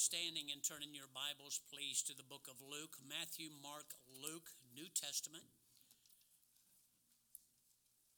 [0.00, 2.96] standing and turning your Bibles, please, to the book of Luke.
[3.04, 5.44] Matthew, Mark, Luke, New Testament.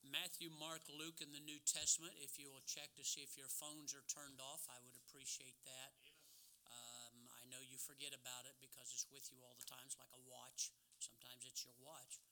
[0.07, 2.15] Matthew, Mark, Luke in the New Testament.
[2.23, 5.59] If you will check to see if your phones are turned off, I would appreciate
[5.67, 5.91] that.
[6.71, 9.83] Um, I know you forget about it because it's with you all the time.
[9.91, 10.71] It's like a watch.
[11.03, 12.23] Sometimes it's your watch.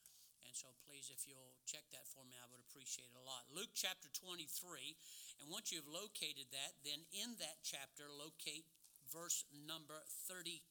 [0.46, 3.50] And so, please, if you'll check that for me, I would appreciate it a lot.
[3.50, 4.94] Luke chapter 23.
[5.42, 8.70] And once you've located that, then in that chapter, locate
[9.12, 10.62] verse number 32.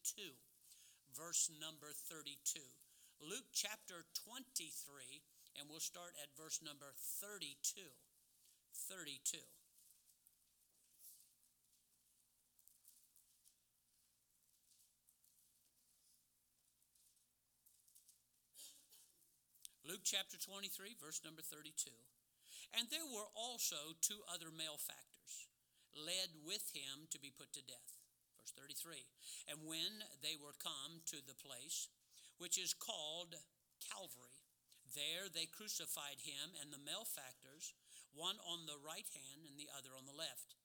[1.15, 2.59] Verse number 32.
[3.19, 5.19] Luke chapter 23,
[5.59, 6.87] and we'll start at verse number
[7.19, 7.83] 32.
[8.87, 9.37] 32.
[19.83, 21.89] Luke chapter 23, verse number 32.
[22.77, 25.49] And there were also two other malefactors
[25.97, 27.98] led with him to be put to death.
[28.39, 29.03] Verse 33
[29.51, 31.91] And when they were come to the place
[32.39, 33.35] which is called
[33.83, 34.39] Calvary,
[34.95, 37.75] there they crucified him and the malefactors,
[38.15, 40.57] one on the right hand and the other on the left.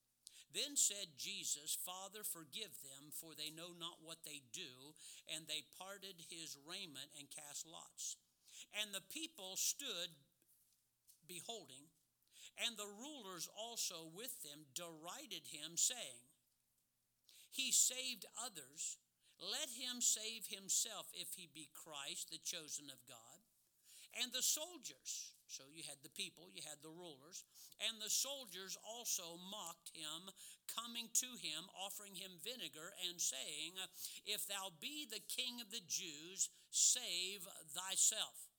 [0.54, 4.94] Then said Jesus, Father, forgive them, for they know not what they do.
[5.26, 8.14] And they parted his raiment and cast lots.
[8.78, 10.14] And the people stood
[11.26, 11.90] beholding,
[12.62, 16.22] and the rulers also with them derided him, saying,
[17.54, 18.98] he saved others.
[19.38, 23.38] Let him save himself if he be Christ, the chosen of God.
[24.18, 27.42] And the soldiers, so you had the people, you had the rulers,
[27.82, 30.30] and the soldiers also mocked him,
[30.70, 33.74] coming to him, offering him vinegar, and saying,
[34.26, 38.50] If thou be the king of the Jews, save thyself.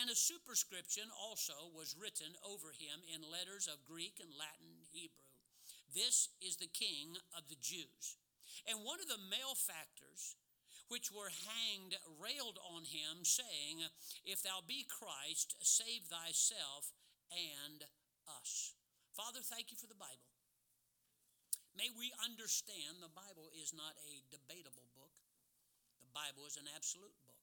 [0.00, 5.23] And a superscription also was written over him in letters of Greek and Latin Hebrew
[5.94, 8.18] this is the king of the Jews.
[8.66, 10.36] And one of the malefactors
[10.92, 13.88] which were hanged railed on him, saying,
[14.28, 16.92] If thou be Christ, save thyself
[17.32, 17.82] and
[18.28, 18.76] us.
[19.16, 20.28] Father, thank you for the Bible.
[21.74, 25.14] May we understand the Bible is not a debatable book,
[25.98, 27.34] the Bible is an absolute book.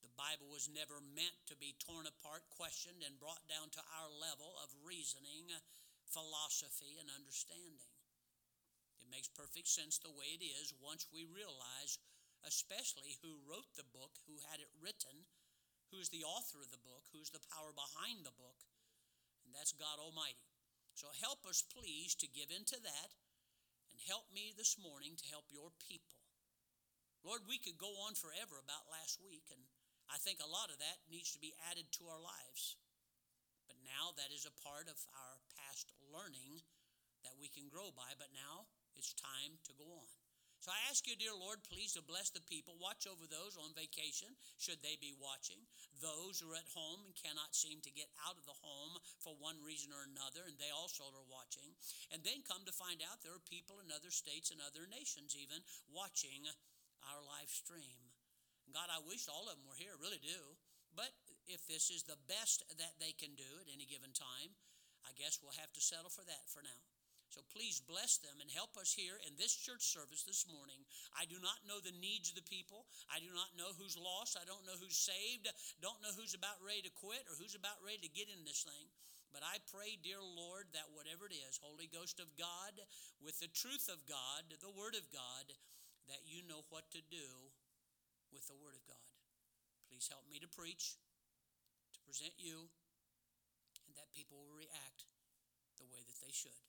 [0.00, 4.08] The Bible was never meant to be torn apart, questioned, and brought down to our
[4.08, 5.52] level of reasoning
[6.10, 7.90] philosophy and understanding.
[9.02, 11.98] It makes perfect sense the way it is once we realize,
[12.42, 15.26] especially who wrote the book, who had it written,
[15.90, 18.66] who's the author of the book, who's the power behind the book,
[19.46, 20.50] and that's God Almighty.
[20.98, 23.10] So help us, please, to give into that
[23.92, 26.18] and help me this morning to help your people.
[27.22, 29.62] Lord, we could go on forever about last week, and
[30.06, 32.78] I think a lot of that needs to be added to our lives.
[33.66, 36.62] But now that is a part of our past learning
[37.26, 40.10] that we can grow by, but now it's time to go on.
[40.66, 42.74] So I ask you, dear Lord, please to bless the people.
[42.82, 45.62] Watch over those on vacation, should they be watching.
[46.02, 49.38] Those who are at home and cannot seem to get out of the home for
[49.38, 51.70] one reason or another, and they also are watching.
[52.10, 55.38] And then come to find out there are people in other states and other nations
[55.38, 56.42] even watching
[57.14, 58.10] our live stream.
[58.74, 60.58] God, I wish all of them were here, really do.
[60.98, 61.14] But
[61.46, 64.54] if this is the best that they can do at any given time,
[65.06, 66.82] I guess we'll have to settle for that for now.
[67.30, 70.78] So please bless them and help us here in this church service this morning.
[71.18, 72.86] I do not know the needs of the people.
[73.10, 74.38] I do not know who's lost.
[74.38, 75.50] I don't know who's saved.
[75.82, 78.62] Don't know who's about ready to quit or who's about ready to get in this
[78.62, 78.86] thing.
[79.34, 82.72] But I pray, dear Lord, that whatever it is, Holy Ghost of God,
[83.20, 85.50] with the truth of God, the Word of God,
[86.08, 87.28] that you know what to do
[88.30, 89.10] with the Word of God.
[89.90, 90.96] Please help me to preach,
[92.06, 92.70] present you,
[93.90, 95.10] and that people will react
[95.82, 96.62] the way that they should.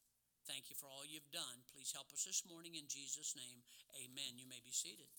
[0.49, 1.61] Thank you for all you've done.
[1.69, 3.61] Please help us this morning in Jesus' name.
[4.01, 4.41] Amen.
[4.41, 5.13] You may be seated.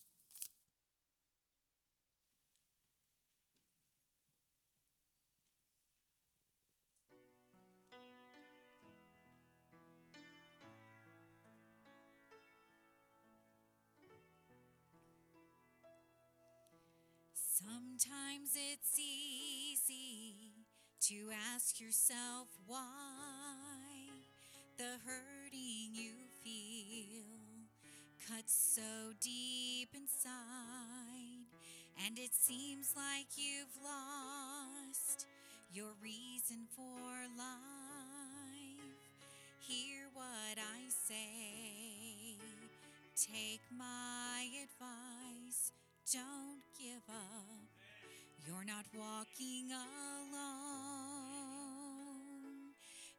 [17.99, 20.53] Sometimes it's easy
[21.01, 22.79] to ask yourself why
[24.77, 26.13] the hurting you
[26.45, 27.25] feel
[28.29, 31.49] cuts so deep inside,
[32.07, 35.27] and it seems like you've lost
[35.73, 37.49] your reason for life.
[39.67, 42.37] Hear what I say,
[43.17, 45.73] take my advice
[46.11, 47.68] don't give up.
[48.49, 50.33] You're not walking alone.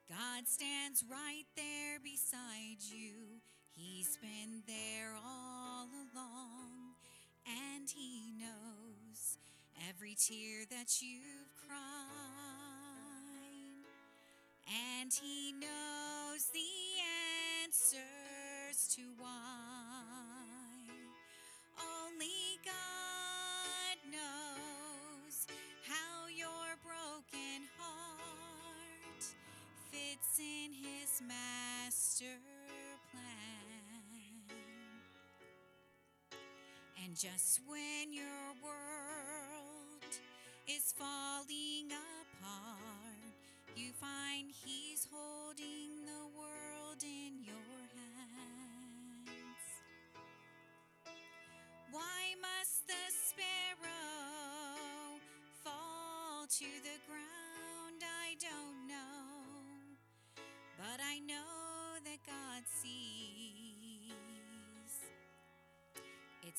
[0.10, 3.40] God stands right there beside you.
[3.70, 6.96] He's been there all along,
[7.46, 9.38] and He knows
[9.88, 11.78] every tear that you've cried.
[14.98, 17.04] And He knows the
[17.64, 19.59] answers to why.
[37.10, 40.14] And just when your world
[40.68, 43.34] is falling apart,
[43.76, 49.66] you find He's holding the world in your hands.
[51.92, 53.90] Why must the sparrow
[55.64, 57.29] fall to the ground?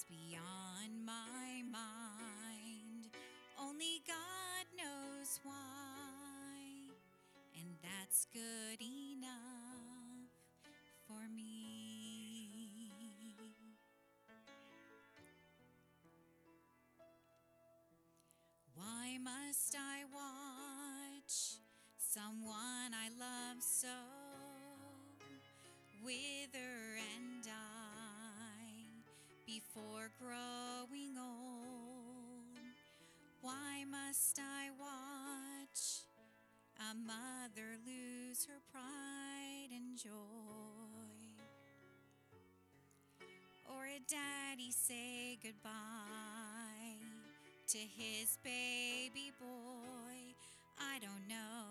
[0.08, 0.59] Beyond
[44.60, 45.70] daddy say goodbye
[47.66, 50.34] to his baby boy?
[50.78, 51.66] I don't know.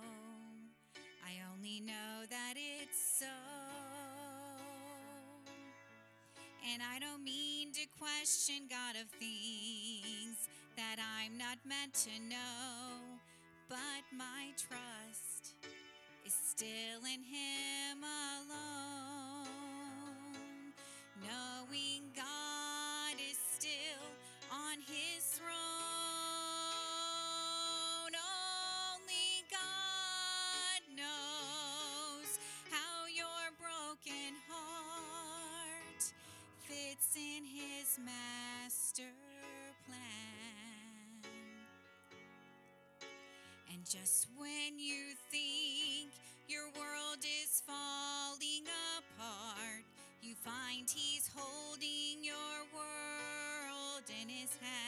[1.24, 3.26] I only know that it's so.
[6.72, 13.20] And I don't mean to question God of things that I'm not meant to know,
[13.68, 15.54] but my trust
[16.26, 17.24] is still in
[43.80, 46.12] And just when you think
[46.50, 48.68] your world is falling
[48.98, 49.86] apart,
[50.22, 54.79] you find He's holding your world in His hands.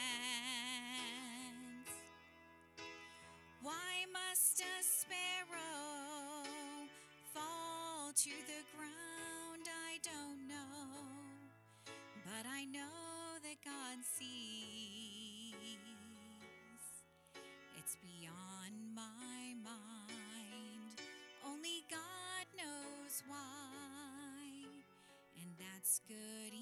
[25.92, 26.61] That's good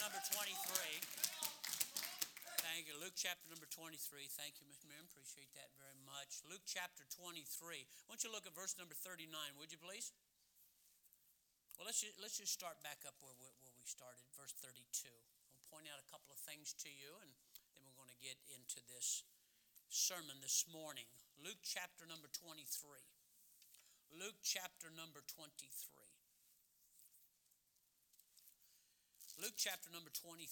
[0.00, 0.52] number 23.
[2.60, 2.94] Thank you.
[3.00, 4.28] Luke chapter number 23.
[4.36, 5.08] Thank you, Miss Miriam.
[5.08, 6.44] Appreciate that very much.
[6.44, 7.44] Luke chapter 23.
[8.04, 10.12] Why don't you look at verse number 39, would you please?
[11.80, 15.08] Well, let's just, let's just start back up where, we- where we started, verse 32.
[15.52, 17.30] I'll point out a couple of things to you, and
[17.76, 19.24] then we're going to get into this
[19.88, 21.08] sermon this morning.
[21.40, 22.64] Luke chapter number 23.
[24.12, 26.05] Luke chapter number 23.
[29.36, 30.48] Luke chapter number 23.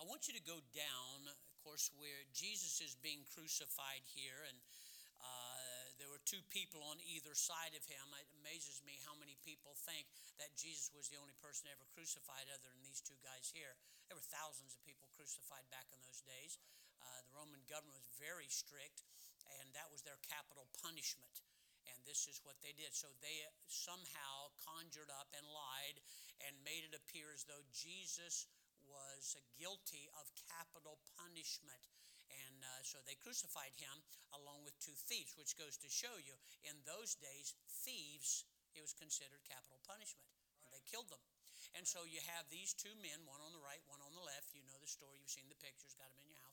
[0.00, 4.56] I want you to go down, of course, where Jesus is being crucified here, and
[5.20, 8.00] uh, there were two people on either side of him.
[8.16, 10.08] It amazes me how many people think
[10.40, 13.76] that Jesus was the only person ever crucified other than these two guys here.
[14.08, 16.56] There were thousands of people crucified back in those days.
[16.96, 19.04] Uh, the Roman government was very strict,
[19.60, 21.44] and that was their capital punishment.
[21.90, 22.94] And this is what they did.
[22.94, 25.98] So they somehow conjured up and lied
[26.46, 28.46] and made it appear as though Jesus
[28.86, 31.86] was guilty of capital punishment.
[32.32, 33.96] And uh, so they crucified him
[34.32, 37.52] along with two thieves, which goes to show you in those days,
[37.84, 40.28] thieves, it was considered capital punishment.
[40.64, 41.20] And They killed them.
[41.76, 44.52] And so you have these two men, one on the right, one on the left.
[44.52, 46.51] You know the story, you've seen the pictures, got them in your house.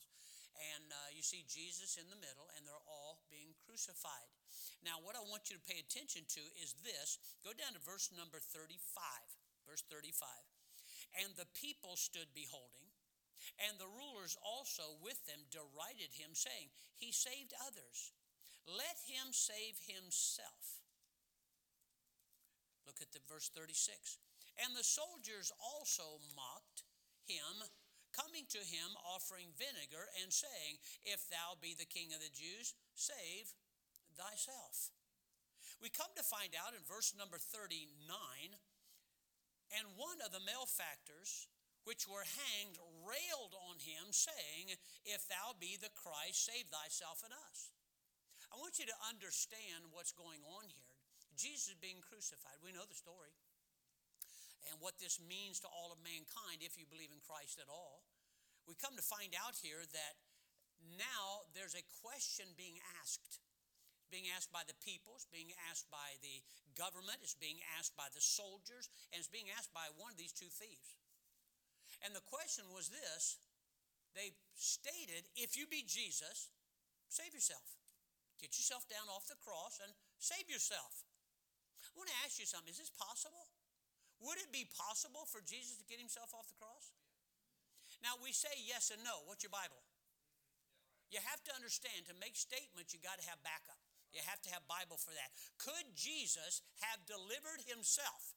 [0.60, 4.28] And uh, you see Jesus in the middle, and they're all being crucified.
[4.84, 7.16] Now, what I want you to pay attention to is this.
[7.40, 8.76] Go down to verse number 35.
[9.64, 10.28] Verse 35.
[11.24, 12.86] And the people stood beholding,
[13.66, 18.12] and the rulers also with them derided him, saying, He saved others.
[18.68, 20.84] Let him save himself.
[22.86, 24.20] Look at the verse 36.
[24.60, 26.84] And the soldiers also mocked
[27.24, 27.64] him,
[28.20, 30.76] coming to him, offering vinegar, and saying,
[31.08, 33.56] If thou be the king of the Jews, save
[34.12, 34.92] thyself.
[35.80, 37.88] We come to find out in verse number 39
[39.72, 41.48] and one of the malefactors
[41.88, 44.76] which were hanged railed on him, saying,
[45.08, 47.72] If thou be the Christ, save thyself and us.
[48.52, 50.92] I want you to understand what's going on here.
[51.38, 52.60] Jesus being crucified.
[52.60, 53.32] We know the story
[54.68, 58.04] and what this means to all of mankind if you believe in Christ at all.
[58.70, 60.14] We come to find out here that
[60.94, 63.42] now there's a question being asked.
[64.14, 66.42] being asked by the people, it's being asked by the
[66.74, 70.34] government, it's being asked by the soldiers, and it's being asked by one of these
[70.34, 70.98] two thieves.
[72.02, 73.38] And the question was this
[74.14, 76.50] they stated, if you be Jesus,
[77.06, 77.78] save yourself.
[78.42, 81.06] Get yourself down off the cross and save yourself.
[81.86, 82.74] I want to ask you something.
[82.74, 83.46] Is this possible?
[84.26, 86.90] Would it be possible for Jesus to get himself off the cross?
[88.00, 89.24] Now we say yes and no.
[89.28, 89.80] What's your Bible?
[91.12, 93.78] You have to understand to make statements, you got to have backup.
[94.10, 95.30] You have to have Bible for that.
[95.58, 98.34] Could Jesus have delivered himself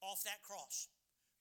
[0.00, 0.88] off that cross?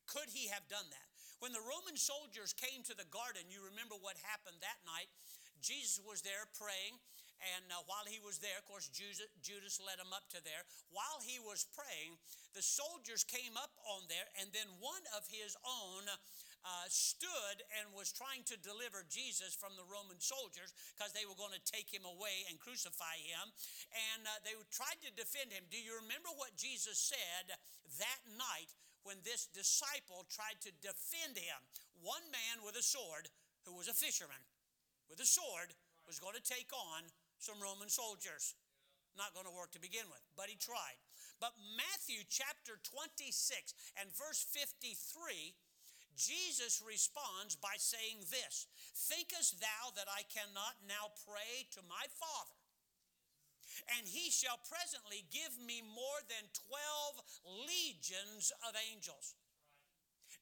[0.08, 1.08] Could he have done that?
[1.40, 5.08] When the Roman soldiers came to the garden, you remember what happened that night.
[5.64, 7.00] Jesus was there praying,
[7.56, 10.68] and uh, while he was there, of course, Judas, Judas led him up to there.
[10.92, 12.20] While he was praying,
[12.52, 16.04] the soldiers came up on there, and then one of his own
[16.68, 21.38] uh, stood and was trying to deliver Jesus from the Roman soldiers because they were
[21.40, 23.52] going to take him away and crucify him.
[24.14, 25.68] And uh, they tried to defend him.
[25.72, 27.56] Do you remember what Jesus said
[28.00, 28.72] that night
[29.08, 31.60] when this disciple tried to defend him?
[32.04, 33.32] One man with a sword,
[33.68, 34.40] who was a fisherman,
[35.12, 35.76] with a sword,
[36.08, 37.08] was going to take on
[37.40, 38.56] some Roman soldiers.
[39.18, 41.00] Not going to work to begin with, but he tried.
[41.40, 45.56] But Matthew chapter 26 and verse 53,
[46.18, 52.58] Jesus responds by saying this Thinkest thou that I cannot now pray to my Father?
[53.96, 59.40] And he shall presently give me more than 12 legions of angels.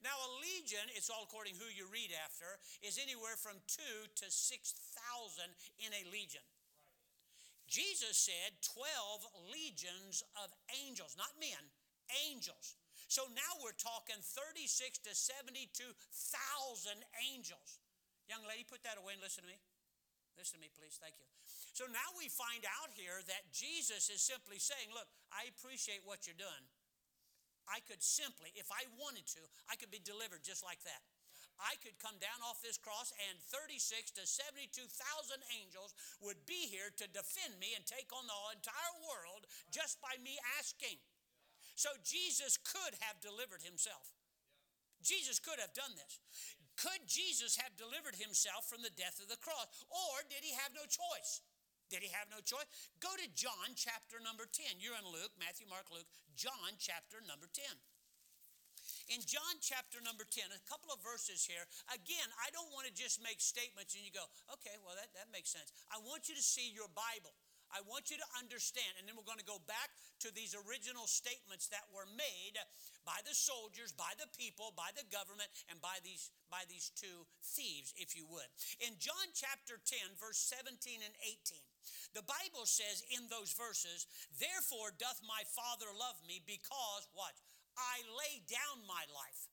[0.03, 4.25] Now, a legion, it's all according who you read after, is anywhere from two to
[4.29, 4.69] 6,000
[5.81, 6.45] in a legion.
[7.67, 10.53] Jesus said 12 legions of
[10.85, 11.59] angels, not men,
[12.27, 12.77] angels.
[13.07, 15.95] So now we're talking 36 to 72,000
[17.23, 17.79] angels.
[18.27, 19.59] Young lady, put that away and listen to me.
[20.35, 20.99] Listen to me, please.
[20.99, 21.27] Thank you.
[21.71, 26.27] So now we find out here that Jesus is simply saying, Look, I appreciate what
[26.27, 26.65] you're doing.
[27.67, 31.03] I could simply, if I wanted to, I could be delivered just like that.
[31.57, 34.77] I could come down off this cross and 36 to 72,000
[35.57, 40.21] angels would be here to defend me and take on the entire world just by
[40.21, 41.01] me asking.
[41.77, 44.17] So Jesus could have delivered himself.
[45.05, 46.17] Jesus could have done this.
[46.73, 49.69] Could Jesus have delivered himself from the death of the cross?
[49.93, 51.45] Or did he have no choice?
[51.93, 52.65] Did he have no choice?
[52.97, 54.81] Go to John chapter number 10.
[54.81, 56.09] You're in Luke, Matthew, Mark, Luke.
[56.33, 57.61] John chapter number 10.
[59.13, 61.63] In John chapter number 10, a couple of verses here.
[61.93, 64.25] Again, I don't want to just make statements and you go,
[64.57, 65.71] okay, well, that, that makes sense.
[65.93, 67.37] I want you to see your Bible.
[67.71, 69.91] I want you to understand, and then we're going to go back
[70.23, 72.55] to these original statements that were made
[73.03, 77.27] by the soldiers, by the people, by the government, and by these, by these two
[77.43, 78.49] thieves, if you would.
[78.83, 81.59] In John chapter 10, verse 17 and 18,
[82.15, 84.07] the Bible says in those verses,
[84.39, 87.35] Therefore doth my Father love me because, what?
[87.77, 89.47] I lay down my life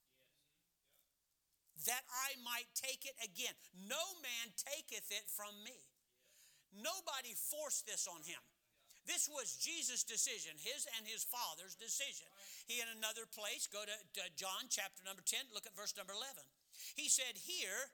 [1.86, 3.52] that I might take it again.
[3.76, 5.76] No man taketh it from me.
[6.74, 8.40] Nobody forced this on him.
[9.04, 12.24] This was Jesus' decision, his and his father's decision.
[12.64, 16.16] He, in another place, go to, to John chapter number 10, look at verse number
[16.16, 16.40] 11.
[16.96, 17.92] He said, Here,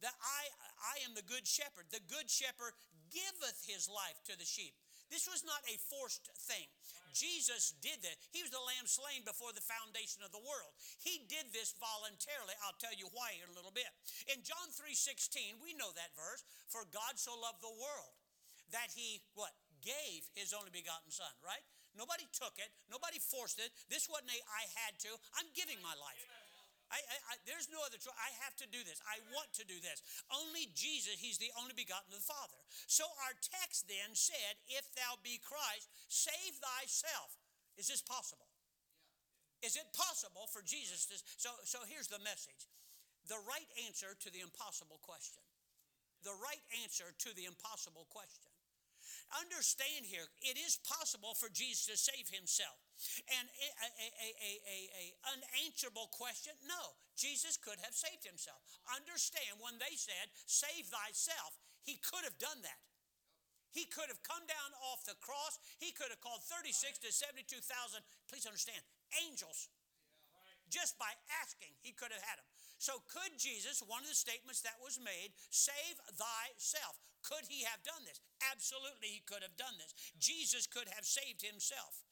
[0.00, 0.42] that I,
[0.80, 1.92] I am the good shepherd.
[1.92, 2.72] The good shepherd
[3.12, 4.72] giveth his life to the sheep.
[5.12, 6.64] This was not a forced thing.
[7.12, 8.16] Jesus did that.
[8.32, 10.72] He was the lamb slain before the foundation of the world.
[11.04, 12.56] He did this voluntarily.
[12.64, 13.92] I'll tell you why in a little bit.
[14.32, 16.40] In John 3:16, we know that verse,
[16.72, 18.16] for God so loved the world
[18.72, 19.52] that he what?
[19.84, 21.60] Gave his only begotten son, right?
[21.92, 22.72] Nobody took it.
[22.88, 23.68] Nobody forced it.
[23.92, 25.12] This wasn't a I had to.
[25.36, 26.24] I'm giving my life.
[26.92, 28.12] I, I, I, there's no other choice.
[28.20, 29.00] I have to do this.
[29.08, 30.04] I want to do this.
[30.28, 32.60] Only Jesus, He's the only begotten of the Father.
[32.84, 37.32] So our text then said, If thou be Christ, save thyself.
[37.80, 38.52] Is this possible?
[39.64, 41.16] Is it possible for Jesus to?
[41.40, 42.68] So, so here's the message
[43.24, 45.40] the right answer to the impossible question.
[46.28, 48.51] The right answer to the impossible question.
[49.32, 52.76] Understand here, it is possible for Jesus to save himself.
[53.40, 58.60] And a, a, a, a, unanswerable question, no, Jesus could have saved himself.
[58.92, 62.80] Understand when they said, save thyself, he could have done that.
[63.72, 65.56] He could have come down off the cross.
[65.80, 68.84] He could have called 36 to 72,000, please understand,
[69.24, 69.72] angels.
[70.72, 71.12] Just by
[71.44, 72.48] asking, he could have had them.
[72.80, 76.96] So, could Jesus, one of the statements that was made, save thyself?
[77.20, 78.18] Could he have done this?
[78.48, 79.92] Absolutely, he could have done this.
[80.16, 82.02] Jesus could have saved himself.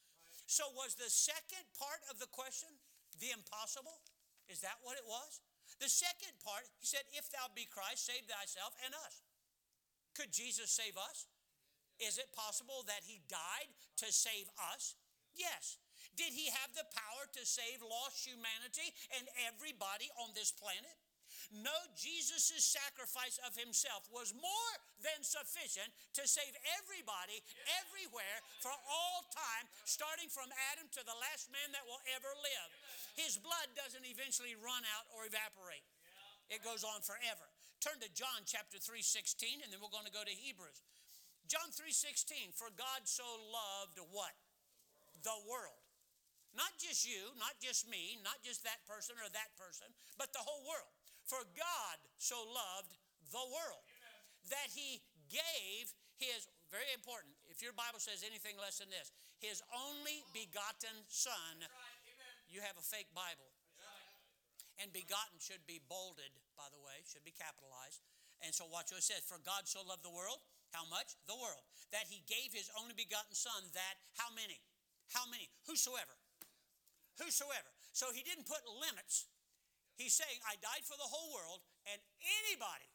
[0.44, 2.68] So, was the second part of the question
[3.16, 4.04] the impossible?
[4.46, 5.40] Is that what it was?
[5.80, 9.24] The second part, he said, If thou be Christ, save thyself and us.
[10.12, 11.26] Could Jesus save us?
[11.96, 13.72] Is it possible that he died
[14.04, 15.00] to save us?
[15.32, 15.80] Yes.
[16.16, 20.94] Did he have the power to save lost humanity and everybody on this planet?
[21.50, 27.42] No, Jesus' sacrifice of himself was more than sufficient to save everybody,
[27.82, 32.70] everywhere, for all time, starting from Adam to the last man that will ever live.
[33.18, 35.82] His blood doesn't eventually run out or evaporate,
[36.50, 37.46] it goes on forever.
[37.82, 40.86] Turn to John chapter 3 16, and then we're going to go to Hebrews.
[41.50, 44.34] John 3 16, for God so loved what?
[45.26, 45.89] The world.
[46.50, 49.86] Not just you, not just me, not just that person or that person,
[50.18, 50.90] but the whole world.
[51.22, 52.90] For God so loved
[53.30, 53.86] the world
[54.50, 54.98] that he
[55.30, 61.06] gave his, very important, if your Bible says anything less than this, his only begotten
[61.06, 61.62] Son,
[62.50, 63.46] you have a fake Bible.
[64.82, 68.00] And begotten should be bolded, by the way, should be capitalized.
[68.40, 69.20] And so watch what it says.
[69.28, 70.40] For God so loved the world,
[70.72, 71.20] how much?
[71.28, 71.62] The world.
[71.92, 74.56] That he gave his only begotten Son, that how many?
[75.12, 75.52] How many?
[75.68, 76.16] Whosoever
[77.20, 77.68] whosoever.
[77.92, 79.28] So he didn't put limits.
[80.00, 82.00] He's saying, I died for the whole world, and
[82.48, 82.88] anybody,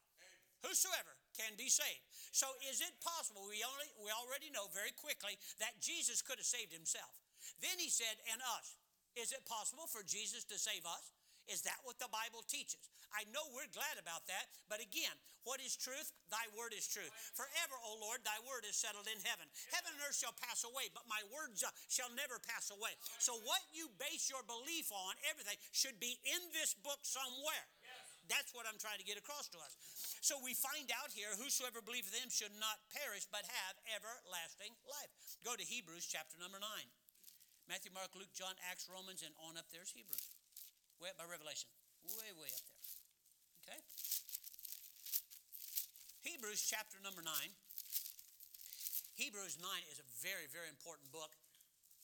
[0.66, 2.02] whosoever, can be saved.
[2.34, 3.46] So is it possible?
[3.46, 7.14] We, only, we already know very quickly that Jesus could have saved himself.
[7.62, 8.82] Then he said, and us.
[9.16, 11.15] Is it possible for Jesus to save us?
[11.48, 12.82] Is that what the Bible teaches?
[13.14, 15.14] I know we're glad about that, but again,
[15.46, 16.10] what is truth?
[16.34, 17.14] Thy word is truth.
[17.38, 19.46] Forever, O Lord, thy word is settled in heaven.
[19.70, 22.98] Heaven and earth shall pass away, but my words shall never pass away.
[23.22, 27.70] So, what you base your belief on, everything, should be in this book somewhere.
[28.26, 29.78] That's what I'm trying to get across to us.
[30.26, 35.14] So we find out here whosoever believeth them should not perish but have everlasting life.
[35.46, 36.66] Go to Hebrews chapter number 9.
[37.70, 40.26] Matthew, Mark, Luke, John, Acts, Romans, and on up there's Hebrews.
[41.04, 41.68] Way up by Revelation.
[42.08, 42.88] Way, way up there.
[43.68, 43.80] Okay?
[46.24, 47.32] Hebrews chapter number 9.
[49.20, 51.36] Hebrews 9 is a very, very important book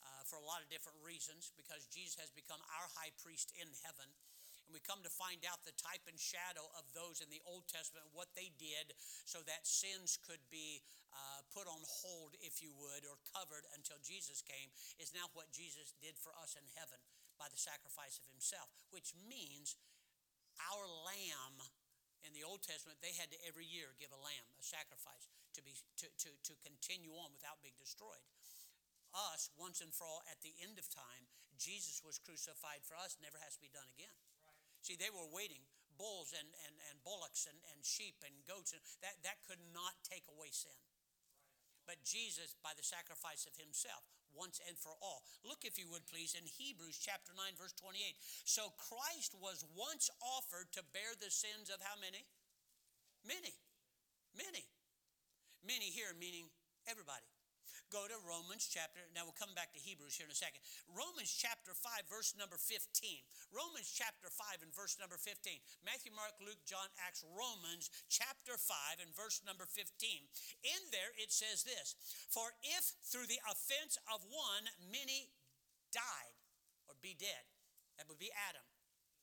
[0.04, 3.68] uh, for a lot of different reasons because Jesus has become our high priest in
[3.80, 4.12] heaven.
[4.68, 7.64] And we come to find out the type and shadow of those in the Old
[7.72, 8.92] Testament, what they did
[9.24, 10.84] so that sins could be
[11.16, 14.68] uh, put on hold, if you would, or covered until Jesus came,
[15.00, 17.00] is now what Jesus did for us in heaven
[17.42, 19.74] by the sacrifice of himself, which means
[20.70, 21.58] our lamb
[22.22, 25.26] in the Old Testament, they had to every year give a lamb, a sacrifice,
[25.58, 28.22] to, be, to, to, to continue on without being destroyed.
[29.10, 31.26] Us, once and for all, at the end of time,
[31.58, 34.14] Jesus was crucified for us, never has to be done again.
[34.46, 34.62] Right.
[34.86, 35.66] See, they were waiting
[35.98, 39.98] bulls and, and, and bullocks and, and sheep and goats, and that, that could not
[40.06, 40.78] take away sin.
[41.90, 45.24] But Jesus, by the sacrifice of himself, once and for all.
[45.44, 48.16] Look, if you would please, in Hebrews chapter 9, verse 28.
[48.44, 52.28] So Christ was once offered to bear the sins of how many?
[53.24, 53.56] Many.
[54.36, 54.68] Many.
[55.64, 56.50] Many here, meaning
[56.84, 57.31] everybody.
[57.92, 60.64] Go to Romans chapter, now we'll come back to Hebrews here in a second.
[60.88, 62.88] Romans chapter 5, verse number 15.
[63.52, 65.60] Romans chapter 5 and verse number 15.
[65.84, 69.92] Matthew, Mark, Luke, John, Acts, Romans chapter 5 and verse number 15.
[70.64, 71.92] In there it says this
[72.32, 75.28] For if through the offense of one many
[75.92, 76.40] died
[76.88, 77.44] or be dead,
[78.00, 78.64] that would be Adam.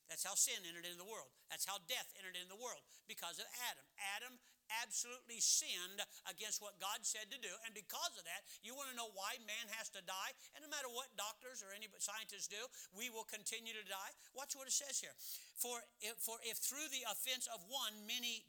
[0.06, 1.34] That's how sin entered into the world.
[1.50, 3.86] That's how death entered into the world because of Adam.
[4.14, 4.38] Adam
[4.82, 7.50] absolutely sinned against what God said to do.
[7.66, 10.32] And because of that, you want to know why man has to die?
[10.54, 12.60] And no matter what doctors or any scientists do,
[12.94, 14.12] we will continue to die.
[14.34, 15.14] Watch what it says here.
[15.58, 18.46] For if, for if through the offense of one many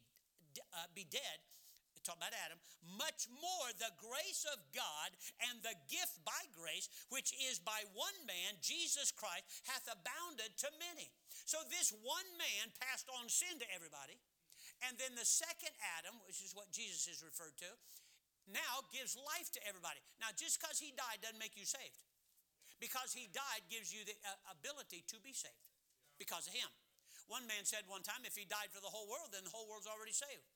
[0.76, 1.38] uh, be dead,
[2.02, 2.58] talk about Adam,
[2.98, 5.10] much more the grace of God
[5.50, 10.70] and the gift by grace, which is by one man, Jesus Christ, hath abounded to
[10.82, 11.14] many.
[11.46, 14.18] So this one man passed on sin to everybody.
[14.88, 17.70] And then the second Adam, which is what Jesus is referred to,
[18.50, 20.02] now gives life to everybody.
[20.18, 22.02] Now, just because he died doesn't make you saved.
[22.82, 25.70] Because he died gives you the uh, ability to be saved
[26.18, 26.66] because of him.
[27.30, 29.70] One man said one time, if he died for the whole world, then the whole
[29.70, 30.50] world's already saved.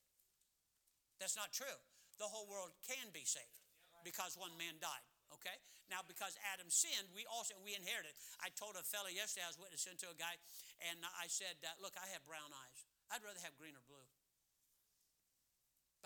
[1.22, 1.78] That's not true.
[2.18, 3.62] The whole world can be saved
[4.02, 5.06] because one man died.
[5.38, 5.56] Okay?
[5.86, 8.14] Now, because Adam sinned, we also we inherited.
[8.42, 10.34] I told a fellow yesterday I was witnessing to a guy,
[10.82, 12.78] and I said, uh, "Look, I have brown eyes.
[13.10, 14.05] I'd rather have green or blue."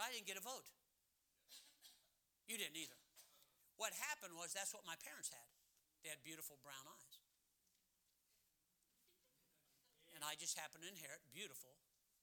[0.00, 0.64] But I didn't get a vote.
[2.48, 2.96] You didn't either.
[3.76, 5.44] What happened was that's what my parents had.
[6.00, 7.20] They had beautiful brown eyes.
[10.16, 11.76] And I just happened to inherit beautiful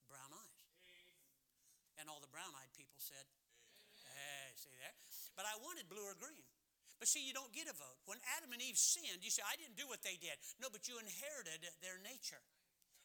[0.09, 0.57] brown eyes.
[2.01, 3.29] And all the brown eyed people said,
[4.09, 4.97] Hey, see there?
[5.37, 6.49] But I wanted blue or green.
[6.97, 8.01] But see, you don't get a vote.
[8.09, 10.33] When Adam and Eve sinned, you say, I didn't do what they did.
[10.57, 12.41] No, but you inherited their nature,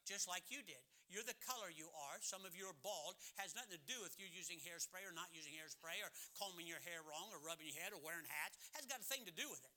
[0.09, 0.81] just like you did.
[1.13, 2.17] You're the color you are.
[2.25, 3.21] Some of you are bald.
[3.37, 6.09] Has nothing to do with you using hairspray or not using hairspray or
[6.41, 8.57] combing your hair wrong or rubbing your head or wearing hats.
[8.73, 9.77] Has got a thing to do with it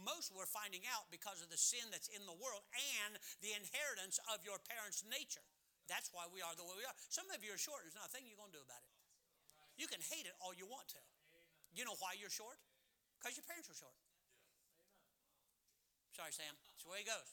[0.00, 2.64] most we're finding out because of the sin that's in the world
[3.04, 5.44] and the inheritance of your parents' nature.
[5.90, 6.96] That's why we are the way we are.
[7.12, 7.84] Some of you are short.
[7.84, 8.92] There's not a thing you're going to do about it.
[9.76, 11.00] You can hate it all you want to.
[11.72, 12.60] You know why you're short?
[13.16, 13.96] Because your parents were short.
[16.12, 16.52] Sorry, Sam.
[16.68, 17.28] That's the way it goes.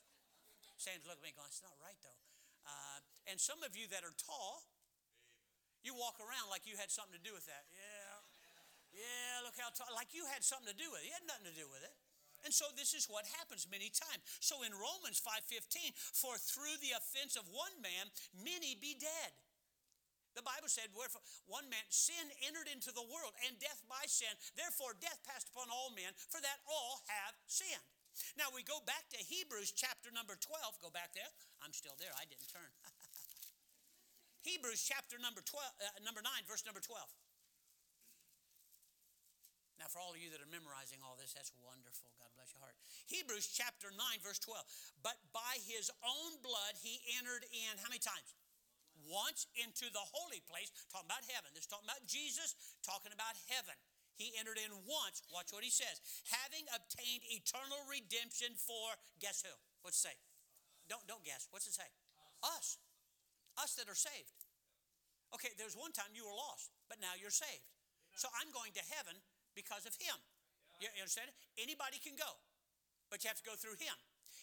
[0.79, 2.19] Sam's looking at me going, it's not right, though.
[2.63, 4.65] Uh, and some of you that are tall,
[5.85, 7.69] you walk around like you had something to do with that.
[7.71, 8.19] Yeah.
[8.89, 9.87] Yeah, look how tall.
[9.93, 11.07] Like you had something to do with it.
[11.07, 11.93] You had nothing to do with it.
[12.47, 14.23] And so this is what happens many times.
[14.39, 19.31] So in Romans 5:15, for through the offense of one man many be dead.
[20.37, 24.31] The Bible said, wherefore one man sin entered into the world and death by sin.
[24.55, 27.83] Therefore death passed upon all men, for that all have sinned.
[28.37, 30.79] Now we go back to Hebrews chapter number 12.
[30.79, 31.27] Go back there.
[31.59, 32.13] I'm still there.
[32.15, 32.71] I didn't turn.
[34.43, 36.99] Hebrews chapter number 12 uh, number 9 verse number 12.
[39.79, 42.11] Now, for all of you that are memorizing all this, that's wonderful.
[42.19, 42.75] God bless your heart.
[43.07, 44.59] Hebrews chapter 9, verse 12.
[44.99, 48.35] But by his own blood he entered in, how many times?
[49.07, 51.55] Once into the holy place, talking about heaven.
[51.55, 53.79] This is talking about Jesus, talking about heaven.
[54.19, 59.55] He entered in once, watch what he says, having obtained eternal redemption for, guess who?
[59.79, 60.15] What's it say?
[60.91, 61.47] Don't, don't guess.
[61.55, 61.87] What's it say?
[62.43, 62.75] Us.
[62.75, 62.88] Us
[63.75, 64.39] that are saved.
[65.35, 67.67] Okay, there's one time you were lost, but now you're saved.
[68.15, 69.19] So I'm going to heaven
[69.53, 70.15] because of him.
[70.79, 71.27] You understand?
[71.59, 72.39] Anybody can go,
[73.11, 73.93] but you have to go through him.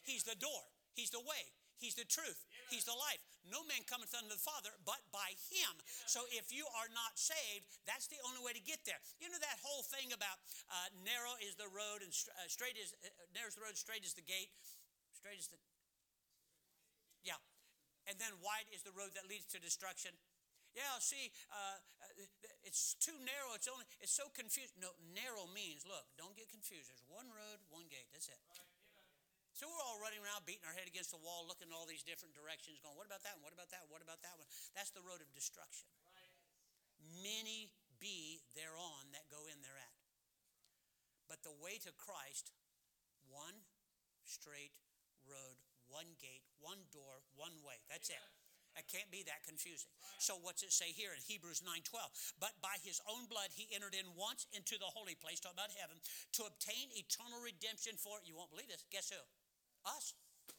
[0.04, 1.48] He's the door, he's the way,
[1.80, 3.24] he's the truth, he's the life.
[3.48, 5.72] No man cometh unto the Father but by him.
[6.04, 9.00] So if you are not saved, that's the only way to get there.
[9.16, 10.36] You know that whole thing about
[10.68, 14.04] uh, narrow is the road and uh, straight is uh, narrow is the road, straight
[14.04, 14.52] is the gate,
[15.16, 15.56] straight is the
[17.26, 17.40] yeah,
[18.06, 20.14] and then wide is the road that leads to destruction.
[20.76, 23.56] Yeah, see, uh, uh, it's too narrow.
[23.56, 24.76] It's only it's so confused.
[24.76, 26.04] No, narrow means look.
[26.20, 26.92] Don't get confused.
[26.92, 28.12] There's one road, one gate.
[28.12, 28.36] That's it.
[29.56, 32.04] So we're all running around, beating our head against the wall, looking in all these
[32.04, 33.40] different directions, going, "What about that?
[33.40, 33.88] What about that?
[33.88, 34.44] What about that one?"
[34.76, 35.88] That's the road of destruction.
[37.24, 39.96] Many be thereon that go in thereat.
[41.24, 42.52] But the way to Christ,
[43.32, 43.64] one
[44.28, 44.76] straight
[45.24, 45.56] road,
[45.88, 47.78] one gate, one door, one way.
[47.88, 48.22] That's it.
[48.76, 49.88] It can't be that confusing.
[50.20, 52.36] So what's it say here in Hebrews 9:12?
[52.36, 55.72] But by his own blood he entered in once into the holy place, talk about
[55.72, 55.96] heaven,
[56.36, 58.84] to obtain eternal redemption for you won't believe this.
[58.92, 59.22] Guess who?
[59.88, 60.12] Us.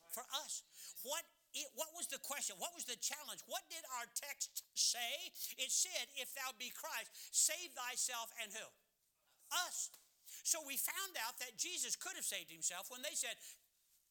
[0.10, 0.66] For us.
[1.06, 1.22] What
[1.54, 2.58] it, what was the question?
[2.58, 3.46] What was the challenge?
[3.46, 5.32] What did our text say?
[5.58, 8.68] It said, If thou be Christ, save thyself and who?
[9.70, 9.94] Us.
[10.44, 13.36] So we found out that Jesus could have saved himself when they said,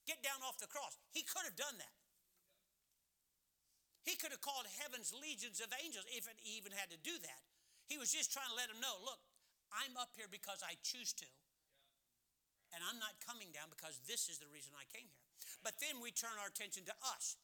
[0.07, 0.95] Get down off the cross.
[1.11, 1.95] He could have done that.
[4.07, 7.43] He could have called heaven's legions of angels if he even had to do that.
[7.91, 9.19] He was just trying to let them know look,
[9.75, 11.29] I'm up here because I choose to.
[12.71, 15.27] And I'm not coming down because this is the reason I came here.
[15.63, 17.35] But then we turn our attention to us.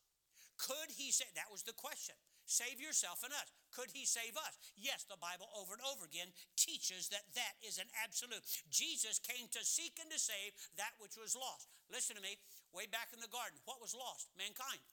[0.58, 2.14] Could he say, that was the question.
[2.46, 3.48] Save yourself and us.
[3.72, 4.54] Could he save us?
[4.76, 6.28] Yes, the Bible over and over again
[6.60, 8.44] teaches that that is an absolute.
[8.68, 11.72] Jesus came to seek and to save that which was lost.
[11.88, 12.36] Listen to me,
[12.76, 14.28] way back in the garden, what was lost?
[14.36, 14.84] Mankind.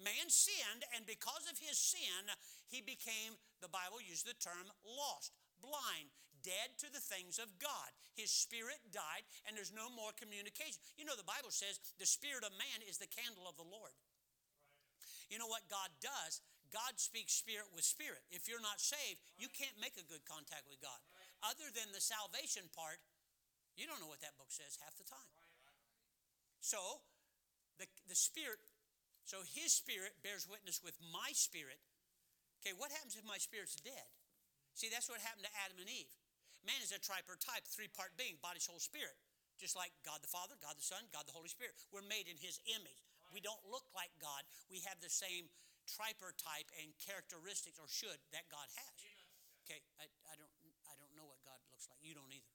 [0.00, 2.30] Man sinned, and because of his sin,
[2.66, 6.10] he became, the Bible used the term lost, blind,
[6.42, 7.90] dead to the things of God.
[8.18, 10.82] His spirit died, and there's no more communication.
[10.98, 13.94] You know, the Bible says the spirit of man is the candle of the Lord.
[15.32, 16.44] You know what God does?
[16.68, 18.20] God speaks spirit with spirit.
[18.28, 21.00] If you're not saved, you can't make a good contact with God.
[21.40, 23.00] Other than the salvation part,
[23.72, 25.32] you don't know what that book says half the time.
[26.60, 27.00] So,
[27.80, 28.60] the, the spirit,
[29.24, 31.80] so his spirit bears witness with my spirit.
[32.60, 34.08] Okay, what happens if my spirit's dead?
[34.76, 36.12] See, that's what happened to Adam and Eve.
[36.62, 39.16] Man is a tripartite, three part being, body, soul, spirit.
[39.56, 41.72] Just like God the Father, God the Son, God the Holy Spirit.
[41.88, 43.00] We're made in his image.
[43.32, 44.44] We don't look like God.
[44.68, 45.48] We have the same
[45.88, 48.92] tripartite and characteristics, or should, that God has.
[49.66, 50.52] Okay, I, I, don't,
[50.86, 51.98] I don't know what God looks like.
[52.04, 52.52] You don't either.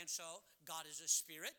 [0.00, 1.54] And so, God is a spirit.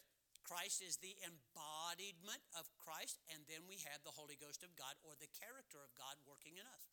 [0.47, 4.95] Christ is the embodiment of Christ, and then we have the Holy Ghost of God
[5.03, 6.88] or the character of God working in us.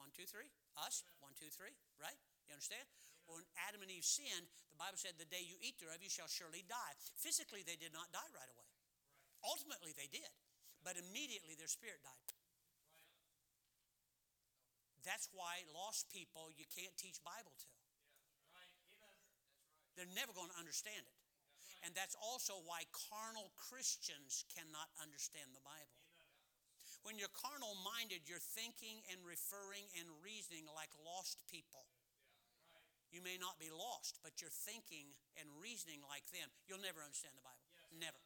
[0.00, 0.48] One, two, three.
[0.80, 1.04] Us.
[1.20, 1.76] One, two, three.
[2.00, 2.16] Right?
[2.48, 2.88] You understand?
[3.30, 6.28] When Adam and Eve sinned, the Bible said, The day you eat thereof, you shall
[6.28, 6.94] surely die.
[7.20, 8.73] Physically, they did not die right away.
[9.44, 10.28] Ultimately, they did.
[10.82, 12.32] But immediately, their spirit died.
[15.04, 17.68] That's why lost people you can't teach Bible to.
[19.94, 21.18] They're never going to understand it.
[21.86, 26.00] And that's also why carnal Christians cannot understand the Bible.
[27.04, 31.84] When you're carnal minded, you're thinking and referring and reasoning like lost people.
[33.12, 36.48] You may not be lost, but you're thinking and reasoning like them.
[36.64, 37.68] You'll never understand the Bible.
[37.92, 38.23] Never.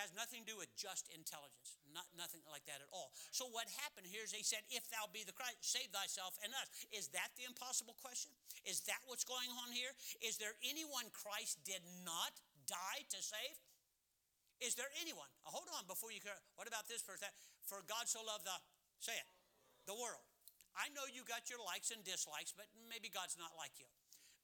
[0.00, 1.76] Has nothing to do with just intelligence.
[1.92, 3.12] Not, nothing like that at all.
[3.36, 6.48] So what happened here is he said, If thou be the Christ, save thyself and
[6.56, 6.72] us.
[6.88, 8.32] Is that the impossible question?
[8.64, 9.92] Is that what's going on here?
[10.24, 12.32] Is there anyone Christ did not
[12.64, 13.60] die to save?
[14.64, 15.28] Is there anyone?
[15.44, 16.24] Hold on before you.
[16.56, 17.20] What about this verse?
[17.68, 18.56] For God so loved the
[19.04, 19.28] say it,
[19.84, 20.24] the world.
[20.76, 23.88] I know you got your likes and dislikes, but maybe God's not like you.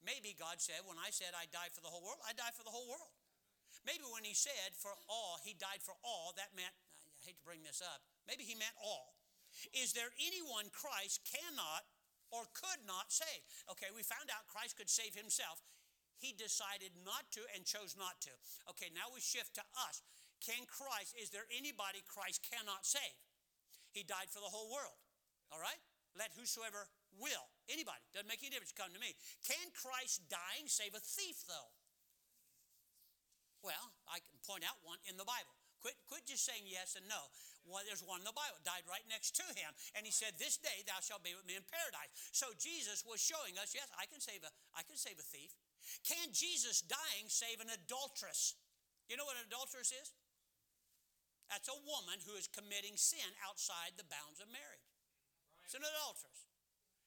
[0.04, 2.64] Maybe God said, when I said I die for the whole world, I die for
[2.64, 3.15] the whole world.
[3.86, 6.74] Maybe when he said for all, he died for all, that meant,
[7.06, 9.14] I hate to bring this up, maybe he meant all.
[9.70, 11.86] Is there anyone Christ cannot
[12.34, 13.46] or could not save?
[13.70, 15.62] Okay, we found out Christ could save himself.
[16.18, 18.34] He decided not to and chose not to.
[18.74, 20.02] Okay, now we shift to us.
[20.42, 23.22] Can Christ, is there anybody Christ cannot save?
[23.94, 24.98] He died for the whole world.
[25.52, 25.80] All right?
[26.16, 26.88] Let whosoever
[27.20, 29.12] will, anybody, doesn't make any difference, come to me.
[29.44, 31.75] Can Christ dying save a thief, though?
[33.66, 35.50] Well, I can point out one in the Bible.
[35.82, 37.18] Quit, quit just saying yes and no.
[37.66, 39.74] Well, there's one in the Bible, died right next to him.
[39.98, 42.14] And he said, This day thou shalt be with me in paradise.
[42.30, 45.50] So Jesus was showing us, yes, I can save a, I can save a thief.
[46.06, 48.54] Can Jesus dying save an adulteress?
[49.10, 50.14] You know what an adulteress is?
[51.50, 54.86] That's a woman who is committing sin outside the bounds of marriage.
[55.66, 56.46] It's an adulteress.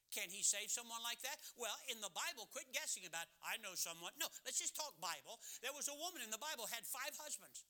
[0.10, 1.38] Can he save someone like that?
[1.54, 4.10] Well, in the Bible, quit guessing about, I know someone.
[4.18, 5.38] No, let's just talk Bible.
[5.62, 7.62] There was a woman in the Bible had five husbands.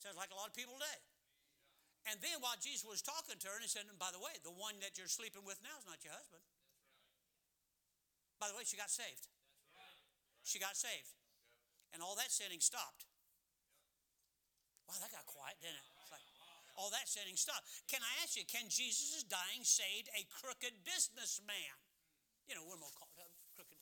[0.00, 1.00] Sounds like a lot of people today.
[2.08, 4.32] And then while Jesus was talking to her, and he said, and by the way,
[4.44, 6.44] the one that you're sleeping with now is not your husband.
[8.36, 9.28] By the way, she got saved.
[10.44, 11.16] She got saved.
[11.96, 13.08] And all that sinning stopped.
[14.84, 15.88] Wow, that got quiet, didn't it?
[16.74, 17.62] All that sinning stuff.
[17.86, 21.74] Can I ask you, can Jesus' dying saved a crooked businessman?
[22.46, 23.78] You know, we're more called uh, crooked.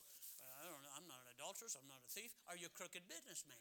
[0.62, 0.94] I don't know.
[0.94, 1.74] I'm not an adulteress.
[1.74, 2.30] I'm not a thief.
[2.46, 3.58] Are you a crooked businessman?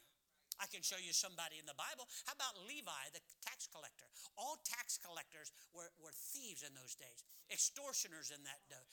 [0.60, 2.06] I can show you somebody in the Bible.
[2.28, 4.06] How about Levi, the tax collector?
[4.36, 8.86] All tax collectors were, were thieves in those days, extortioners in that day.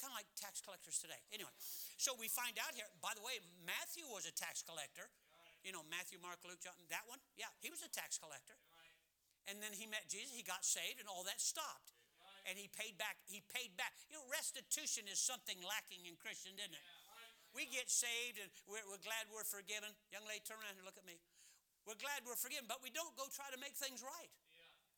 [0.00, 1.20] Kind of like tax collectors today.
[1.30, 1.52] Anyway,
[2.00, 5.06] so we find out here, by the way, Matthew was a tax collector.
[5.62, 7.22] You know, Matthew, Mark, Luke, John, that one?
[7.38, 8.58] Yeah, he was a tax collector.
[9.50, 11.94] And then he met Jesus, he got saved, and all that stopped.
[12.46, 13.94] And he paid back, he paid back.
[14.10, 16.86] You know, restitution is something lacking in Christian, isn't it?
[17.54, 19.92] We get saved and we're, we're glad we're forgiven.
[20.10, 21.20] Young lady, turn around and look at me.
[21.86, 24.30] We're glad we're forgiven, but we don't go try to make things right.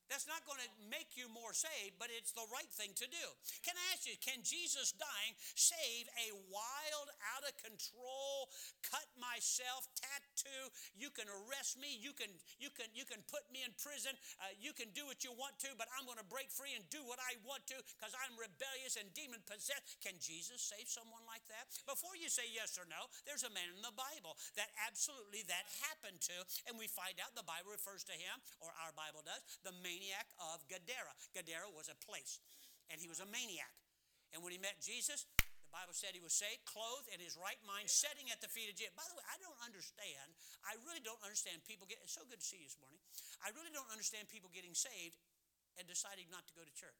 [0.05, 3.25] That's not going to make you more saved, but it's the right thing to do.
[3.65, 8.53] Can I ask you, can Jesus dying save a wild, out of control,
[8.85, 10.69] cut myself, tattoo?
[10.93, 12.29] You can arrest me, you can
[12.61, 14.13] you can you can put me in prison,
[14.45, 16.85] uh, you can do what you want to, but I'm going to break free and
[16.93, 19.97] do what I want to because I'm rebellious and demon possessed.
[20.05, 21.65] Can Jesus save someone like that?
[21.89, 25.65] Before you say yes or no, there's a man in the Bible that absolutely that
[25.81, 26.37] happened to,
[26.69, 29.94] and we find out the Bible refers to him, or our Bible does, the man
[29.95, 31.15] maniac of Gadara.
[31.31, 32.43] Gadara was a place,
[32.91, 33.71] and he was a maniac.
[34.35, 37.59] And when he met Jesus, the Bible said he was saved, clothed in his right
[37.63, 38.91] mind, sitting at the feet of Jesus.
[38.91, 40.35] By the way, I don't understand.
[40.67, 42.03] I really don't understand people get.
[42.03, 42.99] It's so good to see you this morning.
[43.39, 45.15] I really don't understand people getting saved
[45.79, 46.99] and deciding not to go to church.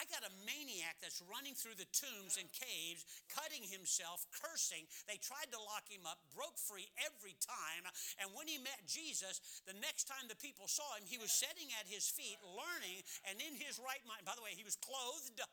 [0.00, 4.88] I got a maniac that's running through the tombs and caves, cutting himself, cursing.
[5.04, 7.84] They tried to lock him up, broke free every time.
[8.16, 11.68] And when he met Jesus, the next time the people saw him, he was sitting
[11.76, 14.24] at his feet, learning, and in his right mind.
[14.24, 15.44] By the way, he was clothed.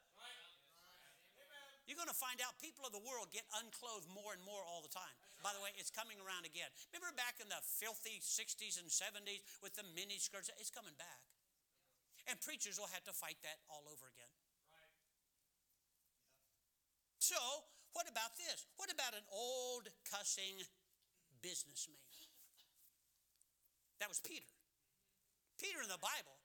[1.84, 4.80] You're going to find out people of the world get unclothed more and more all
[4.80, 5.16] the time.
[5.44, 6.72] By the way, it's coming around again.
[6.96, 10.52] Remember back in the filthy 60s and 70s with the mini skirts?
[10.60, 11.20] It's coming back.
[12.28, 14.37] And preachers will have to fight that all over again.
[17.28, 17.36] So,
[17.92, 18.64] what about this?
[18.80, 20.64] What about an old cussing
[21.44, 22.00] businessman?
[24.00, 24.48] That was Peter.
[25.60, 26.40] Peter in the Bible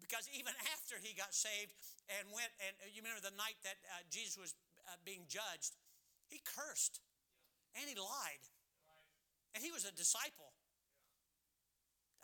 [0.00, 1.76] because even after he got saved
[2.08, 4.56] and went, and you remember the night that uh, Jesus was
[4.88, 5.76] uh, being judged,
[6.32, 7.04] he cursed
[7.76, 8.44] and he lied.
[9.52, 10.56] And he was a disciple.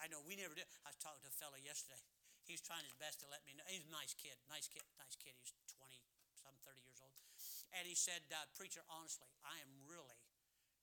[0.01, 0.64] I know we never did.
[0.88, 2.01] I was talking to a fellow yesterday.
[2.49, 3.66] He was trying his best to let me know.
[3.68, 5.37] He's a nice kid, nice kid, nice kid.
[5.37, 6.01] He's 20,
[6.33, 7.12] some 30 years old.
[7.72, 10.20] And he said, uh, Preacher, honestly, I am really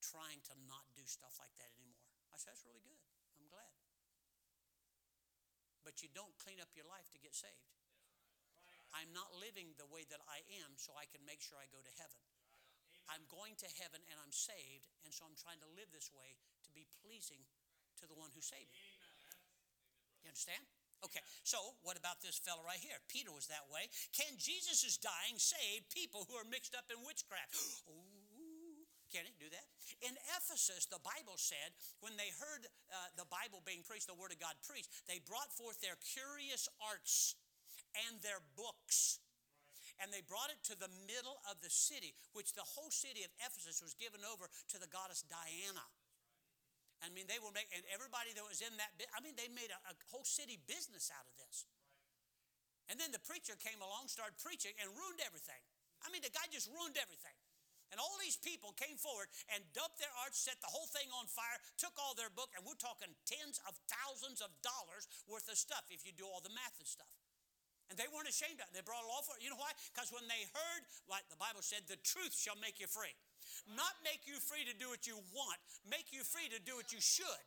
[0.02, 2.10] trying to not do stuff like that anymore.
[2.34, 3.00] I said, That's really good.
[3.38, 3.72] I'm glad
[5.84, 7.74] but you don't clean up your life to get saved.
[8.94, 11.80] I'm not living the way that I am so I can make sure I go
[11.80, 12.22] to heaven.
[13.10, 16.38] I'm going to heaven and I'm saved, and so I'm trying to live this way
[16.68, 17.44] to be pleasing
[18.00, 18.84] to the one who saved me.
[20.24, 20.64] You understand?
[21.02, 23.02] Okay, so what about this fellow right here?
[23.10, 23.90] Peter was that way.
[24.14, 27.58] Can Jesus' dying save people who are mixed up in witchcraft?
[27.90, 28.06] Oh,
[29.14, 29.66] can it do that?
[30.06, 31.74] In Ephesus, the Bible said
[32.06, 35.50] when they heard uh, the Bible being preached, the Word of God preached, they brought
[35.50, 37.34] forth their curious arts
[38.08, 39.18] and their books.
[40.02, 43.30] And they brought it to the middle of the city, which the whole city of
[43.38, 45.86] Ephesus was given over to the goddess Diana.
[47.02, 49.74] I mean, they were making, and everybody that was in that, I mean, they made
[49.74, 51.66] a, a whole city business out of this.
[52.90, 55.60] And then the preacher came along, started preaching, and ruined everything.
[56.06, 57.34] I mean, the guy just ruined everything.
[57.92, 61.28] And all these people came forward and dumped their arts, set the whole thing on
[61.28, 65.60] fire, took all their book, and we're talking tens of thousands of dollars worth of
[65.60, 67.12] stuff if you do all the math and stuff.
[67.92, 68.74] And they weren't ashamed of it.
[68.76, 69.44] They brought it all for it.
[69.44, 69.76] You know why?
[69.92, 73.12] Because when they heard, like the Bible said, the truth shall make you free.
[73.72, 76.92] Not make you free to do what you want, make you free to do what
[76.92, 77.46] you should.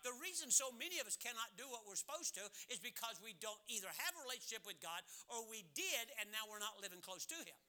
[0.00, 3.36] The reason so many of us cannot do what we're supposed to is because we
[3.36, 7.04] don't either have a relationship with God or we did and now we're not living
[7.04, 7.60] close to Him.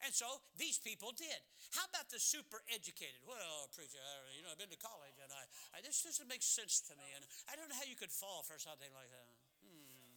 [0.00, 0.24] And so
[0.56, 1.40] these people did.
[1.76, 3.20] How about the super educated?
[3.28, 4.00] Well, preacher,
[4.32, 5.44] you know, I've been to college and I,
[5.76, 7.04] I, this doesn't make sense to me.
[7.12, 7.20] And
[7.52, 9.28] I don't know how you could fall for something like that.
[9.60, 10.16] Hmm.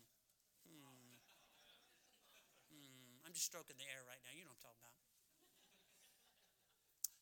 [0.63, 1.19] Hmm.
[2.71, 3.27] Hmm.
[3.27, 4.31] I'm just stroking the air right now.
[4.31, 5.02] You know what I'm talking about.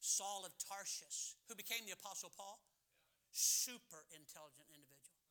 [0.02, 2.58] Saul of Tarsus, who became the Apostle Paul,
[3.32, 5.22] super intelligent individual.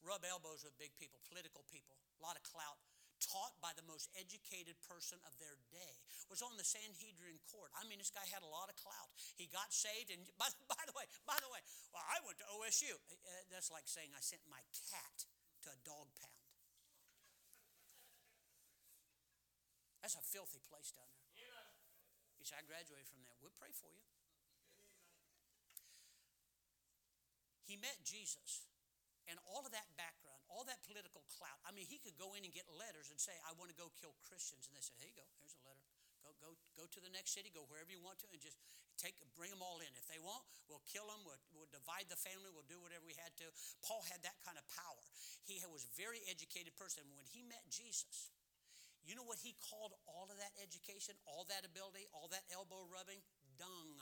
[0.00, 2.80] Rub elbows with big people, political people, a lot of clout
[3.18, 5.94] taught by the most educated person of their day,
[6.30, 7.74] was on the Sanhedrin court.
[7.74, 9.10] I mean, this guy had a lot of clout.
[9.34, 12.46] He got saved, and by, by the way, by the way, well, I went to
[12.46, 12.94] OSU.
[12.94, 15.26] Uh, that's like saying I sent my cat
[15.66, 16.38] to a dog pound.
[19.98, 21.17] That's a filthy place down there.
[22.56, 23.36] I graduated from there.
[23.40, 24.04] We'll pray for you.
[27.68, 28.64] He met Jesus,
[29.28, 31.60] and all of that background all that political clout.
[31.68, 33.92] I mean, he could go in and get letters and say, I want to go
[34.00, 34.66] kill Christians.
[34.66, 35.84] And they say, here you go, here's a letter.
[36.24, 38.58] Go, go, go to the next city, go wherever you want to, and just
[38.98, 39.92] take, bring them all in.
[39.94, 43.14] If they want, we'll kill them, we'll, we'll divide the family, we'll do whatever we
[43.14, 43.46] had to.
[43.86, 45.04] Paul had that kind of power.
[45.46, 47.06] He was a very educated person.
[47.14, 48.34] When he met Jesus,
[49.08, 52.84] you know what he called all of that education, all that ability, all that elbow
[52.92, 53.24] rubbing?
[53.56, 53.96] Dung.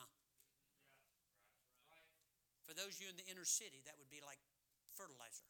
[2.66, 4.42] For those of you in the inner city, that would be like
[4.98, 5.46] fertilizer.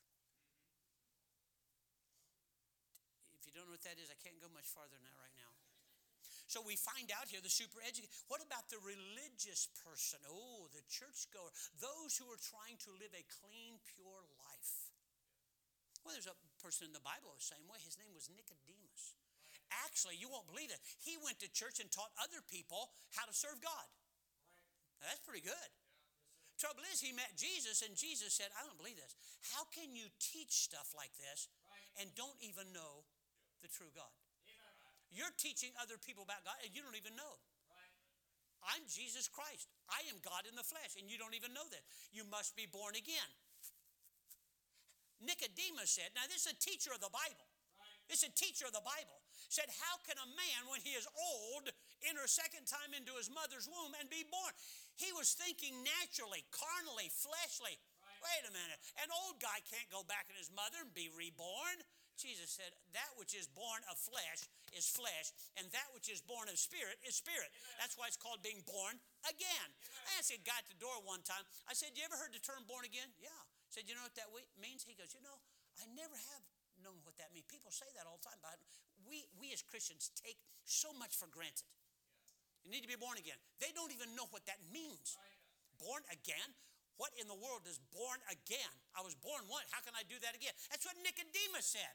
[3.41, 5.33] If you don't know what that is, I can't go much farther than that right
[5.41, 5.49] now.
[6.47, 8.13] So we find out here the super educated.
[8.29, 10.23] What about the religious person?
[10.31, 11.51] Oh, the churchgoer.
[11.83, 14.93] Those who are trying to live a clean, pure life.
[16.05, 17.83] Well, there's a person in the Bible the same way.
[17.83, 19.19] His name was Nicodemus.
[19.87, 20.79] Actually, you won't believe it.
[21.03, 23.87] He went to church and taught other people how to serve God.
[25.03, 25.71] Now, that's pretty good.
[26.57, 29.13] Trouble is, he met Jesus, and Jesus said, I don't believe this.
[29.53, 31.53] How can you teach stuff like this
[32.01, 33.05] and don't even know
[33.65, 34.13] the true God.
[35.11, 37.35] You're teaching other people about God and you don't even know.
[38.67, 39.71] I'm Jesus Christ.
[39.87, 41.87] I am God in the flesh, and you don't even know that.
[42.11, 43.31] You must be born again.
[45.23, 47.47] Nicodemus said, now this is a teacher of the Bible.
[48.11, 49.23] This is a teacher of the Bible.
[49.49, 51.71] Said, How can a man, when he is old,
[52.05, 54.53] enter a second time into his mother's womb and be born?
[54.97, 57.77] He was thinking naturally, carnally, fleshly.
[57.77, 58.21] Right.
[58.25, 58.81] Wait a minute.
[59.01, 61.85] An old guy can't go back in his mother and be reborn.
[62.17, 66.49] Jesus said, That which is born of flesh is flesh, and that which is born
[66.49, 67.53] of spirit is spirit.
[67.77, 68.97] That's why it's called being born
[69.29, 69.69] again.
[70.09, 72.41] I asked a guy at the door one time, I said, You ever heard the
[72.41, 73.13] term born again?
[73.21, 73.37] Yeah.
[73.37, 74.83] I said, You know what that means?
[74.89, 75.37] He goes, You know,
[75.77, 76.45] I never have
[76.81, 77.45] known what that means.
[77.53, 78.57] People say that all the time, but
[79.09, 81.67] we, we as Christians take so much for granted.
[82.67, 83.39] You need to be born again.
[83.63, 85.15] They don't even know what that means.
[85.79, 86.51] Born again?
[86.97, 88.75] What in the world is born again?
[88.97, 89.69] I was born once.
[89.71, 90.57] How can I do that again?
[90.73, 91.95] That's what Nicodemus said.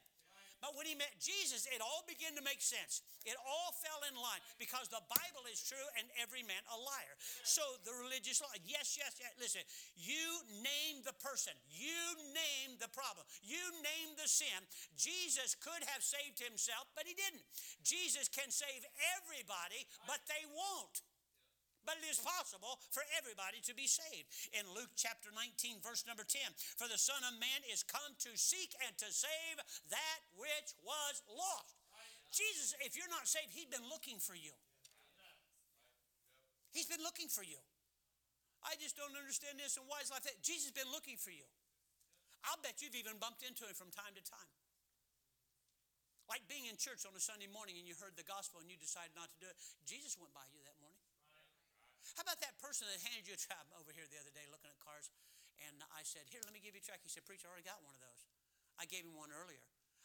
[0.62, 3.02] But when he met Jesus, it all began to make sense.
[3.26, 7.16] It all fell in line because the Bible is true and every man a liar.
[7.42, 9.34] So the religious law, yes, yes, yes.
[9.42, 9.66] Listen,
[9.98, 11.98] you name the person, you
[12.30, 14.62] name the problem, you name the sin.
[14.94, 17.42] Jesus could have saved himself, but he didn't.
[17.82, 18.86] Jesus can save
[19.18, 21.02] everybody, but they won't.
[21.86, 24.30] But it is possible for everybody to be saved.
[24.54, 26.40] In Luke chapter 19, verse number 10,
[26.78, 29.58] for the Son of Man is come to seek and to save
[29.90, 31.82] that which was lost.
[32.30, 34.54] Jesus, if you're not saved, He's been looking for you.
[36.72, 37.60] He's been looking for you.
[38.64, 40.40] I just don't understand this and why is like that.
[40.40, 41.44] Jesus has been looking for you.
[42.48, 44.52] I'll bet you've even bumped into him from time to time.
[46.30, 48.80] Like being in church on a Sunday morning and you heard the gospel and you
[48.80, 49.58] decided not to do it.
[49.84, 50.81] Jesus went by you that morning.
[52.18, 54.70] How about that person that handed you a track over here the other day looking
[54.70, 55.10] at cars?
[55.68, 57.06] And I said, Here, let me give you a track.
[57.06, 58.22] He said, Preacher, I already got one of those.
[58.82, 59.62] I gave him one earlier.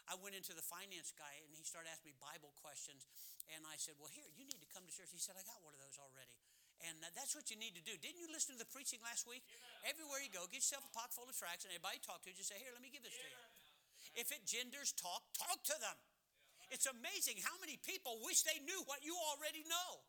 [0.07, 3.09] I went into the finance guy and he started asking me Bible questions.
[3.51, 5.11] And I said, Well, here, you need to come to church.
[5.11, 6.37] He said, I got one of those already.
[6.85, 7.97] And that's what you need to do.
[7.97, 9.41] Didn't you listen to the preaching last week?
[9.49, 9.97] Amen.
[9.97, 12.37] Everywhere you go, get yourself a pocket full of tracts, and everybody talk to you,
[12.37, 13.25] just say, Here, let me give this yeah.
[13.25, 14.21] to you.
[14.21, 15.97] If it genders talk, talk to them.
[15.97, 16.77] Yeah.
[16.77, 20.05] It's amazing how many people wish they knew what you already know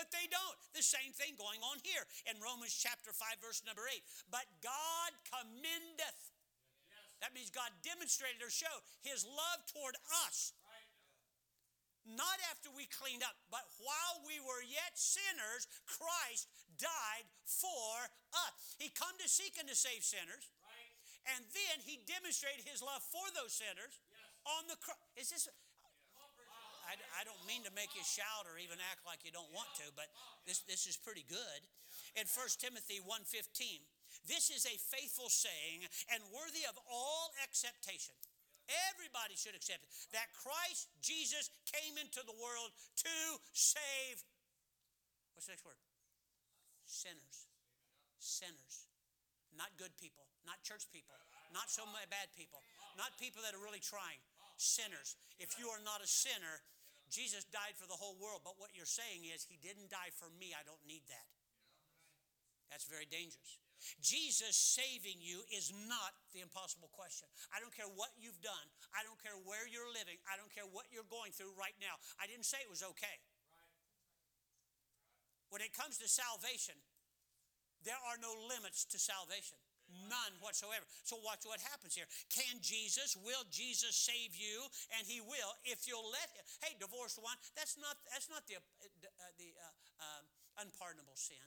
[0.00, 0.56] but they don't.
[0.72, 4.00] The same thing going on here in Romans chapter 5, verse number 8.
[4.32, 6.32] But God commendeth.
[7.20, 10.56] That means God demonstrated or showed his love toward us.
[12.08, 16.48] Not after we cleaned up, but while we were yet sinners, Christ
[16.80, 18.08] died for
[18.48, 18.80] us.
[18.80, 20.48] He come to seek and to save sinners.
[21.36, 24.00] And then he demonstrated his love for those sinners
[24.48, 24.96] on the cross.
[25.20, 25.44] Is this
[26.90, 29.70] I, I don't mean to make you shout or even act like you don't want
[29.78, 30.10] to, but
[30.42, 31.60] this, this is pretty good.
[32.18, 33.30] In 1 Timothy 1.15,
[34.26, 38.18] this is a faithful saying and worthy of all acceptation.
[38.90, 39.90] Everybody should accept it.
[40.10, 42.74] That Christ Jesus came into the world
[43.06, 43.16] to
[43.54, 44.22] save,
[45.34, 45.78] what's the next word?
[46.90, 47.46] Sinners.
[48.18, 48.90] Sinners.
[49.54, 51.14] Not good people, not church people,
[51.50, 52.62] not so many bad people,
[52.94, 54.22] not people that are really trying.
[54.54, 55.18] Sinners.
[55.42, 56.62] If you are not a sinner,
[57.10, 60.30] Jesus died for the whole world, but what you're saying is, He didn't die for
[60.38, 60.54] me.
[60.54, 61.28] I don't need that.
[62.70, 63.58] That's very dangerous.
[63.98, 67.26] Jesus saving you is not the impossible question.
[67.50, 68.66] I don't care what you've done.
[68.92, 70.20] I don't care where you're living.
[70.28, 71.96] I don't care what you're going through right now.
[72.20, 73.18] I didn't say it was okay.
[75.48, 76.78] When it comes to salvation,
[77.82, 79.58] there are no limits to salvation.
[80.06, 80.86] None whatsoever.
[81.02, 82.06] So watch what happens here.
[82.30, 84.66] Can Jesus, will Jesus save you?
[84.98, 86.44] And he will if you'll let him.
[86.62, 90.22] Hey, divorced one, that's not, that's not the, uh, the uh, uh,
[90.62, 91.42] unpardonable sin.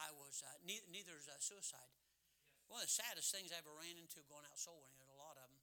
[0.00, 1.92] I was, uh, neither, neither is uh, suicide.
[2.70, 5.18] One of the saddest things I ever ran into going out soul winning, there's a
[5.20, 5.60] lot of them.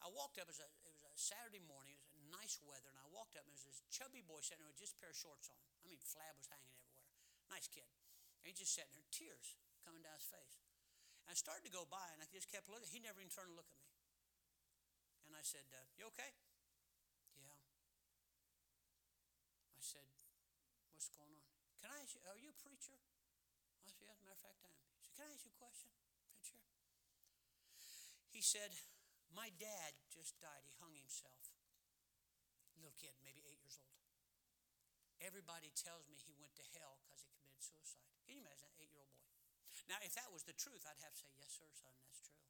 [0.00, 2.86] I walked up, it was, a, it was a Saturday morning, it was nice weather,
[2.92, 5.00] and I walked up, and there was this chubby boy sitting there with just a
[5.00, 5.58] pair of shorts on.
[5.58, 7.02] I mean, flab was hanging everywhere.
[7.50, 7.88] Nice kid.
[8.40, 10.63] And he just sitting there, tears coming down his face.
[11.28, 12.88] I started to go by and I just kept looking.
[12.92, 13.90] He never even turned to look at me.
[15.28, 16.30] And I said, uh, You okay?
[17.40, 17.56] Yeah.
[19.74, 20.06] I said,
[20.92, 21.54] What's going on?
[21.80, 22.96] Can I ask you, are you a preacher?
[23.84, 24.84] I said, as a matter of fact, I am.
[24.96, 25.90] He said, Can I ask you a question,
[26.28, 26.60] preacher?
[28.32, 28.72] He said,
[29.32, 30.64] My dad just died.
[30.64, 31.40] He hung himself.
[32.76, 33.94] Little kid, maybe eight years old.
[35.22, 38.12] Everybody tells me he went to hell because he committed suicide.
[38.28, 39.23] Can you imagine that eight year old boy?
[39.90, 42.40] Now, if that was the truth, I'd have to say, Yes, sir, son, that's true.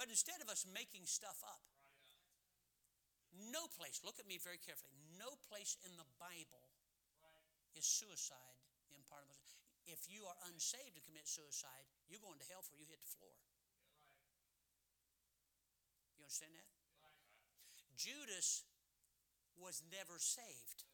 [0.00, 1.62] But instead of us making stuff up,
[3.52, 6.68] no place, look at me very carefully, no place in the Bible
[7.76, 8.60] is suicide
[8.92, 9.56] the.
[9.88, 13.12] If you are unsaved and commit suicide, you're going to hell for you hit the
[13.12, 13.34] floor.
[16.16, 16.68] You understand that?
[17.98, 18.66] Judas
[19.58, 20.86] was never saved.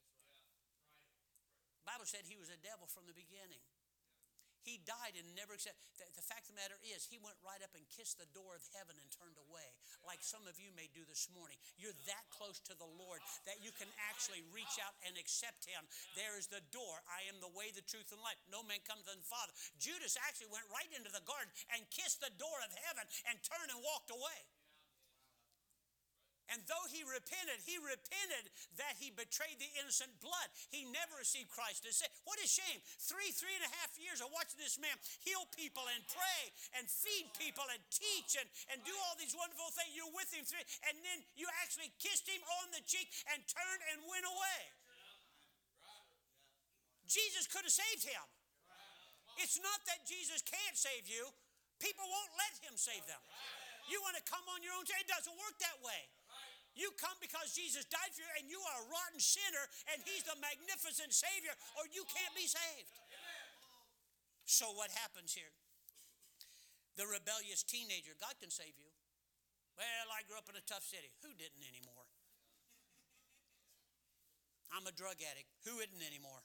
[1.89, 3.65] Bible said he was a devil from the beginning.
[4.69, 5.81] He died and never accepted.
[5.97, 8.53] The, the, fact of the matter is, he went right up and kissed the door
[8.53, 9.65] of heaven and turned away,
[10.05, 11.57] like some of you may do this morning.
[11.81, 15.81] You're that close to the Lord that you can actually reach out and accept him.
[16.13, 17.01] There is the door.
[17.09, 18.37] I am the way, the truth, and life.
[18.53, 19.57] No man comes to the Father.
[19.81, 23.73] Judas actually went right into the garden and kissed the door of heaven and turned
[23.73, 24.39] and walked away.
[26.49, 28.49] And though he repented, he repented
[28.81, 30.49] that he betrayed the innocent blood.
[30.73, 32.17] He never received Christ as Savior.
[32.25, 32.81] What a shame.
[33.05, 36.43] Three, three and a half years of watching this man heal people and pray
[36.81, 39.93] and feed people and teach and, and do all these wonderful things.
[39.93, 43.83] You're with him three, and then you actually kissed him on the cheek and turned
[43.93, 44.61] and went away.
[47.09, 48.25] Jesus could have saved him.
[49.41, 51.31] It's not that Jesus can't save you,
[51.79, 53.23] people won't let him save them.
[53.89, 56.11] You want to come on your own, it doesn't work that way.
[56.77, 60.23] You come because Jesus died for you and you are a rotten sinner and he's
[60.25, 62.93] the magnificent Savior, or you can't be saved.
[64.49, 65.53] So, what happens here?
[66.97, 68.91] The rebellious teenager, God can save you.
[69.79, 71.15] Well, I grew up in a tough city.
[71.23, 72.09] Who didn't anymore?
[74.75, 75.47] I'm a drug addict.
[75.63, 76.43] Who isn't anymore?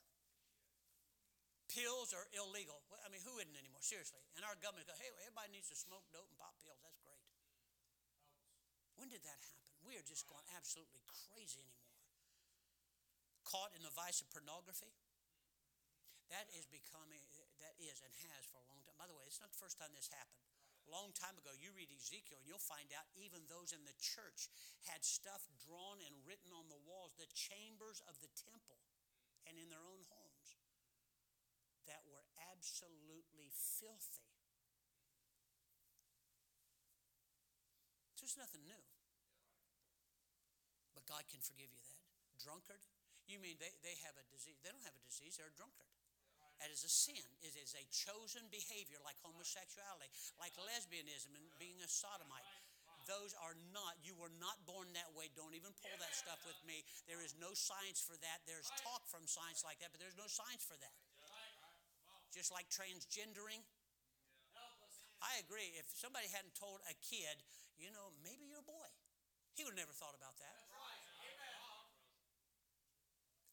[1.73, 2.85] Pills are illegal.
[3.01, 3.81] I mean, who isn't anymore?
[3.81, 4.21] Seriously.
[4.37, 6.77] And our government go, hey, everybody needs to smoke dope and pop pills.
[6.85, 7.17] That's great.
[8.93, 9.72] When did that happen?
[9.83, 11.99] We are just going absolutely crazy anymore.
[13.43, 14.95] Caught in the vice of pornography.
[16.31, 17.21] That is becoming,
[17.59, 18.95] that is and has for a long time.
[18.95, 20.41] By the way, it's not the first time this happened.
[20.87, 23.95] A long time ago, you read Ezekiel and you'll find out even those in the
[23.99, 24.51] church
[24.87, 28.83] had stuff drawn and written on the walls, the chambers of the temple
[29.47, 30.59] and in their own homes
[31.87, 34.27] that were absolutely filthy.
[38.19, 38.92] There's nothing new.
[41.13, 42.01] God can forgive you that.
[42.41, 42.81] Drunkard?
[43.29, 44.57] You mean they, they have a disease?
[44.65, 45.93] They don't have a disease, they're a drunkard.
[46.57, 47.21] That is a sin.
[47.45, 50.09] It is a chosen behavior like homosexuality,
[50.41, 52.45] like lesbianism and being a sodomite.
[53.05, 55.27] Those are not, you were not born that way.
[55.37, 56.87] Don't even pull that stuff with me.
[57.05, 58.47] There is no science for that.
[58.47, 60.95] There's talk from science like that, but there's no science for that.
[62.31, 63.61] Just like transgendering.
[65.19, 65.75] I agree.
[65.75, 67.43] If somebody hadn't told a kid,
[67.75, 68.89] you know, maybe you're a boy,
[69.53, 70.55] he would have never thought about that.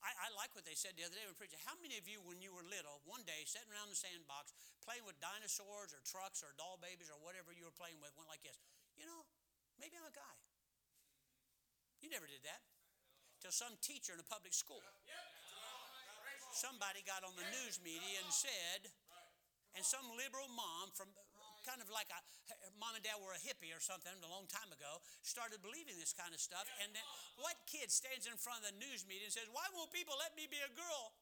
[0.01, 1.61] I, I, like what they said the other day when preaching.
[1.69, 5.05] How many of you, when you were little, one day sitting around the sandbox playing
[5.05, 8.41] with dinosaurs or trucks or doll babies or whatever you were playing with, went like
[8.41, 8.57] this?
[8.97, 9.29] You know,
[9.77, 10.37] maybe I'm a guy.
[12.01, 12.65] You never did that.
[13.45, 14.81] Till some teacher in a public school.
[16.57, 18.89] Somebody got on the news media and said,
[19.77, 21.13] and some liberal mom from
[21.71, 22.19] kind of like a
[22.83, 26.11] mom and dad were a hippie or something a long time ago, started believing this
[26.11, 26.67] kind of stuff.
[26.83, 27.07] And then
[27.39, 30.35] what kid stands in front of the news media and says, Why won't people let
[30.35, 31.15] me be a girl?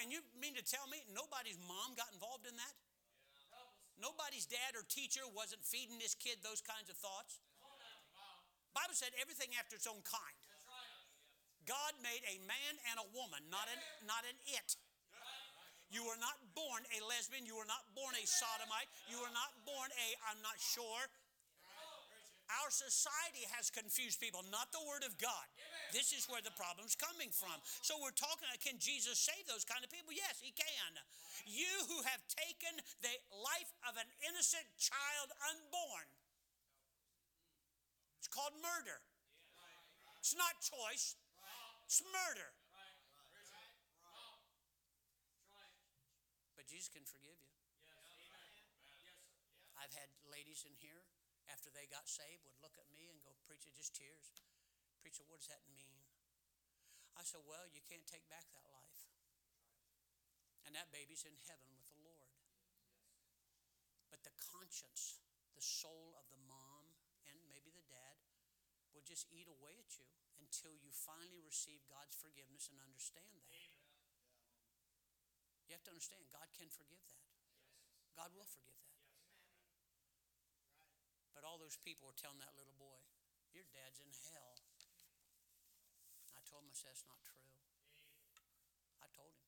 [0.00, 2.74] And you mean to tell me nobody's mom got involved in that?
[4.00, 7.44] Nobody's dad or teacher wasn't feeding this kid those kinds of thoughts.
[8.72, 10.40] Bible said everything after its own kind.
[11.68, 14.76] God made a man and a woman, not an, not an it.
[15.94, 17.46] You were not born a lesbian.
[17.46, 18.90] You were not born a sodomite.
[19.06, 21.06] You were not born a, I'm not sure.
[22.60, 25.46] Our society has confused people, not the Word of God.
[25.94, 27.56] This is where the problem's coming from.
[27.80, 30.12] So we're talking, can Jesus save those kind of people?
[30.12, 30.92] Yes, He can.
[31.46, 36.10] You who have taken the life of an innocent child unborn,
[38.18, 38.98] it's called murder.
[40.20, 41.16] It's not choice,
[41.86, 42.52] it's murder.
[46.64, 47.52] But Jesus can forgive you.
[49.76, 51.04] I've had ladies in here
[51.52, 54.32] after they got saved would look at me and go, Preacher, just tears.
[55.04, 55.92] Preacher, what does that mean?
[57.20, 59.12] I said, Well, you can't take back that life.
[60.64, 62.32] And that baby's in heaven with the Lord.
[64.08, 65.20] But the conscience,
[65.52, 66.96] the soul of the mom
[67.28, 68.16] and maybe the dad
[68.96, 70.08] will just eat away at you
[70.40, 73.73] until you finally receive God's forgiveness and understand that.
[75.68, 77.24] You have to understand, God can forgive that.
[78.14, 78.94] God will forgive that.
[81.34, 83.02] But all those people were telling that little boy,
[83.50, 84.54] Your dad's in hell.
[86.34, 87.50] I told him, I said, That's not true.
[89.02, 89.44] I told him.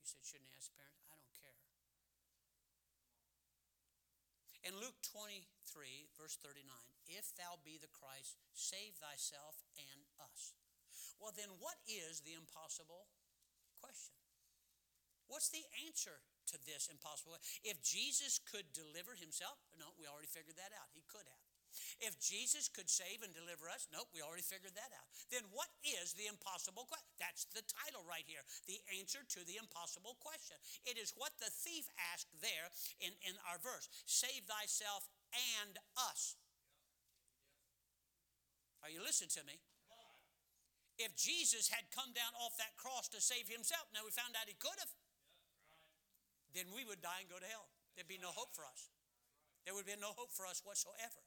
[0.00, 1.08] He said, Shouldn't he ask parents?
[1.08, 1.56] I don't care.
[4.60, 5.40] In Luke 23,
[6.20, 6.68] verse 39,
[7.08, 10.52] if thou be the Christ, save thyself and us.
[11.16, 13.08] Well, then, what is the impossible
[13.80, 14.19] question?
[15.30, 16.18] What's the answer
[16.50, 17.38] to this impossible?
[17.62, 20.90] If Jesus could deliver himself, no, we already figured that out.
[20.90, 21.44] He could have.
[22.02, 25.06] If Jesus could save and deliver us, nope, we already figured that out.
[25.30, 27.14] Then what is the impossible question?
[27.22, 28.42] That's the title right here.
[28.66, 30.58] The answer to the impossible question.
[30.82, 35.06] It is what the thief asked there in, in our verse save thyself
[35.62, 36.34] and us.
[38.82, 39.62] Are you listening to me?
[41.00, 44.44] If Jesus had come down off that cross to save himself, now we found out
[44.44, 44.92] he could have
[46.54, 47.68] then we would die and go to hell.
[47.94, 48.90] There'd be no hope for us.
[49.64, 51.20] There would be no hope for us whatsoever.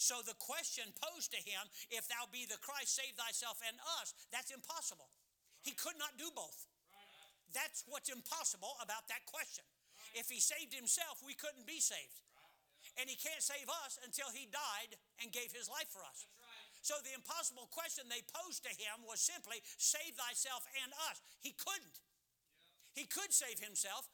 [0.00, 1.62] So the question posed to him,
[1.92, 5.06] if thou be the Christ, save thyself and us, that's impossible.
[5.62, 6.66] He could not do both.
[7.54, 9.62] That's what's impossible about that question.
[10.16, 12.18] If he saved himself, we couldn't be saved.
[12.98, 16.26] And he can't save us until he died and gave his life for us.
[16.82, 21.22] So the impossible question they posed to him was simply, save thyself and us.
[21.38, 22.02] He couldn't.
[22.98, 24.10] He could save himself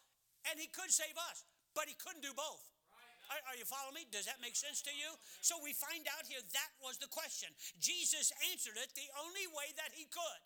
[0.50, 1.44] and he could save us,
[1.76, 2.64] but he couldn't do both.
[3.28, 4.04] Are, you following me?
[4.08, 5.12] Does that make sense to you?
[5.44, 7.52] So we find out here that was the question.
[7.76, 10.40] Jesus answered it the only way that he could.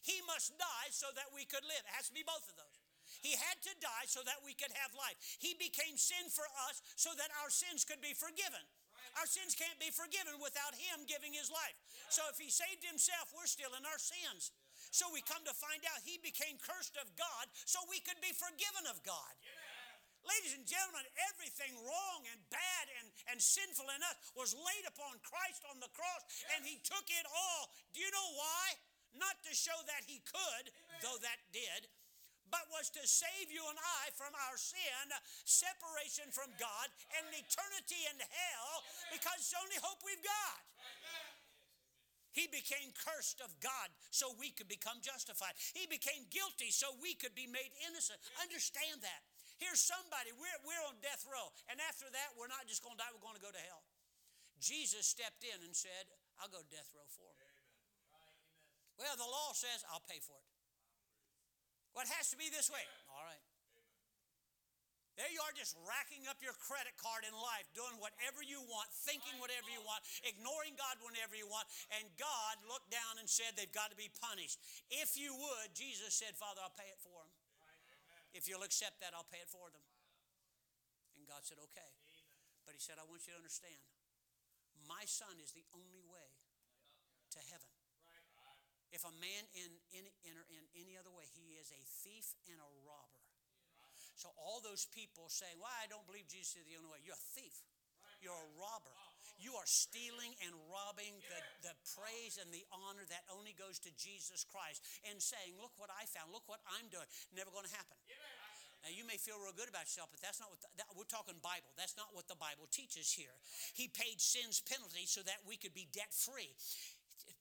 [0.00, 1.84] He must die so that we could live.
[1.84, 2.80] It has to be both of those.
[3.20, 5.20] He had to die so that we could have life.
[5.36, 8.64] He became sin for us so that our sins could be forgiven.
[9.20, 11.76] Our sins can't be forgiven without Him giving His life.
[12.08, 14.56] So if He saved Himself, we're still in our sins.
[14.92, 18.36] So we come to find out He became cursed of God so we could be
[18.36, 19.32] forgiven of God.
[20.22, 25.18] Ladies and gentlemen, everything wrong and bad and, and sinful in us was laid upon
[25.26, 26.22] Christ on the cross,
[26.54, 27.72] and He took it all.
[27.90, 28.64] Do you know why?
[29.18, 30.70] Not to show that He could,
[31.02, 31.90] though that did,
[32.52, 35.08] but was to save you and I from our sin,
[35.48, 36.86] separation from God,
[37.16, 38.72] and eternity in hell
[39.08, 40.60] because it's the only hope we've got.
[42.32, 45.52] He became cursed of God so we could become justified.
[45.76, 48.18] He became guilty so we could be made innocent.
[48.40, 49.22] Understand that.
[49.60, 53.00] Here's somebody, we're, we're on death row, and after that, we're not just going to
[53.00, 53.86] die, we're going to go to hell.
[54.58, 56.10] Jesus stepped in and said,
[56.42, 57.52] I'll go to death row for him.
[58.98, 60.50] Well, the law says I'll pay for it.
[61.94, 62.82] Well, it has to be this way.
[63.12, 63.42] All right.
[65.20, 68.88] There you are just racking up your credit card in life, doing whatever you want,
[69.04, 73.52] thinking whatever you want, ignoring God whenever you want, and God looked down and said
[73.52, 74.56] they've got to be punished.
[74.88, 77.34] If you would, Jesus said, Father, I'll pay it for them.
[78.32, 79.84] If you'll accept that, I'll pay it for them.
[81.20, 81.92] And God said, okay.
[82.64, 83.76] But He said, I want you to understand,
[84.88, 86.28] my son is the only way
[87.36, 87.68] to heaven.
[88.92, 92.60] If a man in, in, enter in any other way, he is a thief and
[92.60, 93.21] a robber.
[94.22, 97.02] So all those people saying, "Why well, I don't believe Jesus is the only way,"
[97.02, 97.58] you're a thief.
[98.22, 98.94] You're a robber.
[99.42, 103.90] You are stealing and robbing the, the praise and the honor that only goes to
[103.98, 104.78] Jesus Christ
[105.10, 107.10] and saying, Look what I found, look what I'm doing.
[107.34, 107.98] Never going to happen.
[108.86, 111.06] Now, you may feel real good about yourself, but that's not what the, that, we're
[111.10, 111.70] talking Bible.
[111.78, 113.34] That's not what the Bible teaches here.
[113.74, 116.50] He paid sin's penalty so that we could be debt free.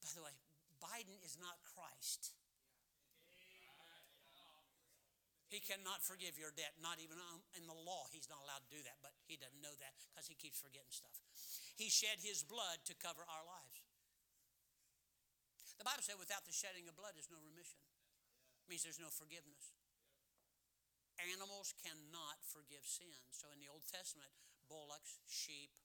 [0.06, 0.34] By the way,
[0.78, 2.34] Biden is not Christ.
[5.52, 7.20] He cannot forgive your debt, not even
[7.60, 8.08] in the law.
[8.08, 10.96] He's not allowed to do that, but he doesn't know that because he keeps forgetting
[10.96, 11.20] stuff.
[11.76, 13.84] He shed his blood to cover our lives.
[15.76, 17.84] The Bible said, without the shedding of blood, there's no remission.
[18.64, 19.76] It means there's no forgiveness.
[21.20, 23.36] Animals cannot forgive sins.
[23.36, 24.32] So in the Old Testament,
[24.72, 25.76] bullocks, sheep,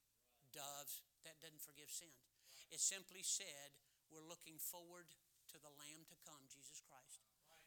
[0.55, 2.23] doves, that doesn't forgive sins.
[2.71, 3.75] It simply said
[4.07, 5.11] we're looking forward
[5.51, 6.86] to the Lamb to come, Jesus Christ.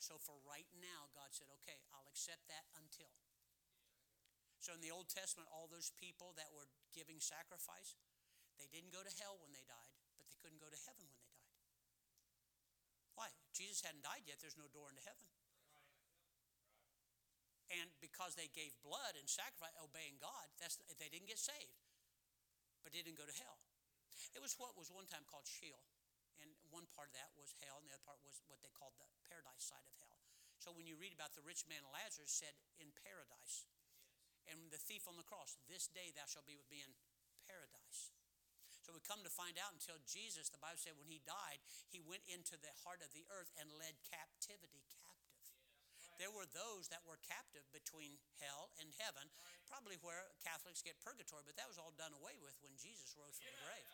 [0.01, 3.12] So for right now, God said, okay, I'll accept that until.
[4.57, 6.64] So in the Old Testament, all those people that were
[6.96, 8.01] giving sacrifice,
[8.57, 11.20] they didn't go to hell when they died, but they couldn't go to heaven when
[11.20, 11.53] they died.
[13.12, 13.28] Why?
[13.53, 15.28] Jesus hadn't died yet, there's no door into heaven.
[17.70, 21.76] And because they gave blood and sacrifice, obeying God, that's, they didn't get saved,
[22.80, 23.61] but they didn't go to hell.
[24.32, 25.89] It was what was one time called Sheol
[26.71, 29.11] one part of that was hell, and the other part was what they called the
[29.27, 30.18] paradise side of hell.
[30.62, 33.68] So when you read about the rich man Lazarus said in paradise,
[34.49, 36.93] and the thief on the cross, this day thou shalt be with me in
[37.47, 38.11] paradise.
[38.83, 41.61] So we come to find out until Jesus, the Bible said when he died,
[41.93, 45.31] he went into the heart of the earth and led captivity captive.
[46.18, 49.33] There were those that were captive between hell and heaven,
[49.64, 53.41] probably where Catholics get purgatory, but that was all done away with when Jesus rose
[53.41, 53.89] from the grave.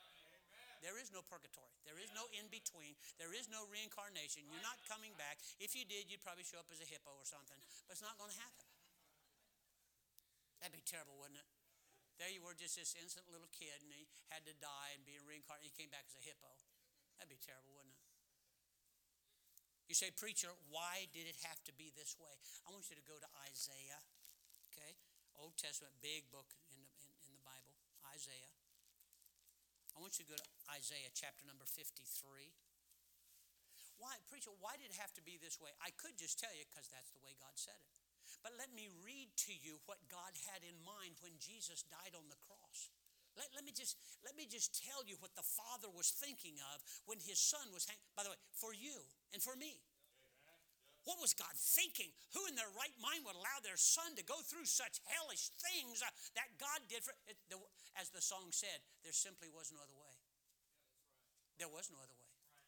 [0.87, 1.75] There is no purgatory.
[1.83, 2.95] There is no in between.
[3.19, 4.47] There is no reincarnation.
[4.47, 5.43] You're not coming back.
[5.59, 7.59] If you did, you'd probably show up as a hippo or something,
[7.91, 8.71] but it's not going to happen.
[10.63, 11.49] That'd be terrible, wouldn't it?
[12.23, 15.19] There you were, just this innocent little kid, and he had to die and be
[15.27, 15.75] reincarnated.
[15.75, 16.49] He came back as a hippo.
[17.19, 18.07] That'd be terrible, wouldn't it?
[19.91, 22.39] You say, Preacher, why did it have to be this way?
[22.63, 24.01] I want you to go to Isaiah,
[24.71, 24.95] okay?
[25.35, 27.75] Old Testament, big book in the, in, in the Bible,
[28.15, 28.56] Isaiah.
[29.97, 31.97] I want you to go to Isaiah chapter number 53.
[33.97, 35.73] Why, preacher, why did it have to be this way?
[35.81, 37.97] I could just tell you because that's the way God said it.
[38.45, 42.29] But let me read to you what God had in mind when Jesus died on
[42.29, 42.93] the cross.
[43.41, 46.85] Let, let, me just, let me just tell you what the Father was thinking of
[47.09, 48.05] when his Son was hanging.
[48.13, 49.01] By the way, for you
[49.33, 49.81] and for me.
[51.07, 52.11] What was God thinking?
[52.35, 56.03] Who in their right mind would allow their son to go through such hellish things
[56.03, 57.39] uh, that God did for it?
[57.47, 57.63] The,
[57.95, 60.15] as the song said, there simply was no other way.
[61.63, 62.27] There was no other way.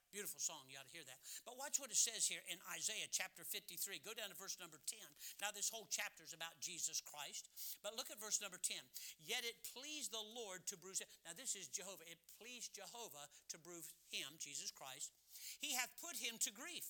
[0.09, 1.21] Beautiful song, you ought to hear that.
[1.45, 4.01] But watch what it says here in Isaiah chapter 53.
[4.01, 4.97] Go down to verse number 10.
[5.45, 7.53] Now, this whole chapter is about Jesus Christ.
[7.85, 8.81] But look at verse number 10.
[9.21, 11.13] Yet it pleased the Lord to bruise him.
[11.29, 12.09] Now, this is Jehovah.
[12.09, 15.13] It pleased Jehovah to bruise him, Jesus Christ.
[15.61, 16.89] He hath put him to grief.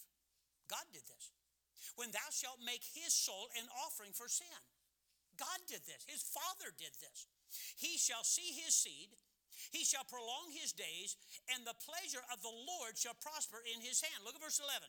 [0.70, 1.34] God did this.
[1.96, 4.60] When thou shalt make his soul an offering for sin.
[5.38, 6.02] God did this.
[6.06, 7.30] His Father did this.
[7.78, 9.14] He shall see his seed
[9.70, 11.18] he shall prolong his days,
[11.50, 14.22] and the pleasure of the Lord shall prosper in his hand.
[14.24, 14.86] Look at verse 11.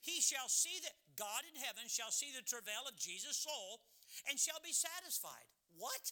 [0.00, 3.84] He shall see that God in heaven shall see the travail of Jesus' soul
[4.26, 5.46] and shall be satisfied.
[5.78, 6.10] What?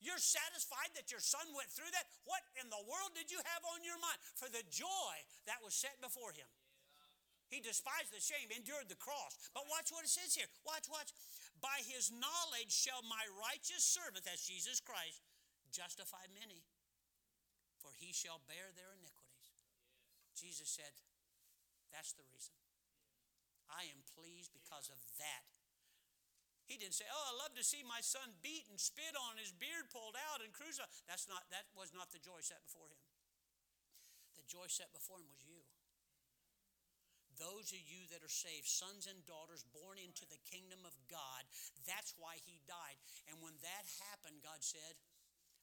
[0.00, 2.06] You're satisfied that your son went through that?
[2.24, 4.16] What in the world did you have on your mind?
[4.38, 5.14] For the joy
[5.50, 6.46] that was set before him.
[7.48, 9.36] He despised the shame, endured the cross.
[9.56, 10.48] But watch what it says here.
[10.68, 11.16] Watch, watch.
[11.58, 15.24] By his knowledge shall my righteous servant, that's Jesus Christ,
[15.72, 16.62] justify many,
[17.80, 19.48] for he shall bear their iniquities.
[20.36, 20.92] Jesus said,
[21.90, 22.54] That's the reason.
[23.68, 25.44] I am pleased because of that.
[26.68, 29.52] He didn't say, "Oh, I love to see my son beat and spit on, his
[29.52, 33.00] beard pulled out, and crucified." That's not that was not the joy set before him.
[34.36, 35.64] The joy set before him was you.
[37.38, 41.46] Those of you that are saved, sons and daughters born into the kingdom of God,
[41.86, 42.98] that's why he died.
[43.30, 44.98] And when that happened, God said,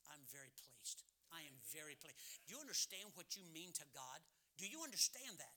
[0.08, 1.04] I'm very pleased.
[1.36, 2.18] I am very pleased.
[2.48, 4.24] Do you understand what you mean to God?
[4.56, 5.56] Do you understand that?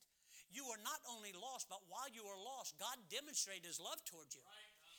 [0.49, 4.33] You are not only lost, but while you were lost, God demonstrated his love towards
[4.33, 4.41] you.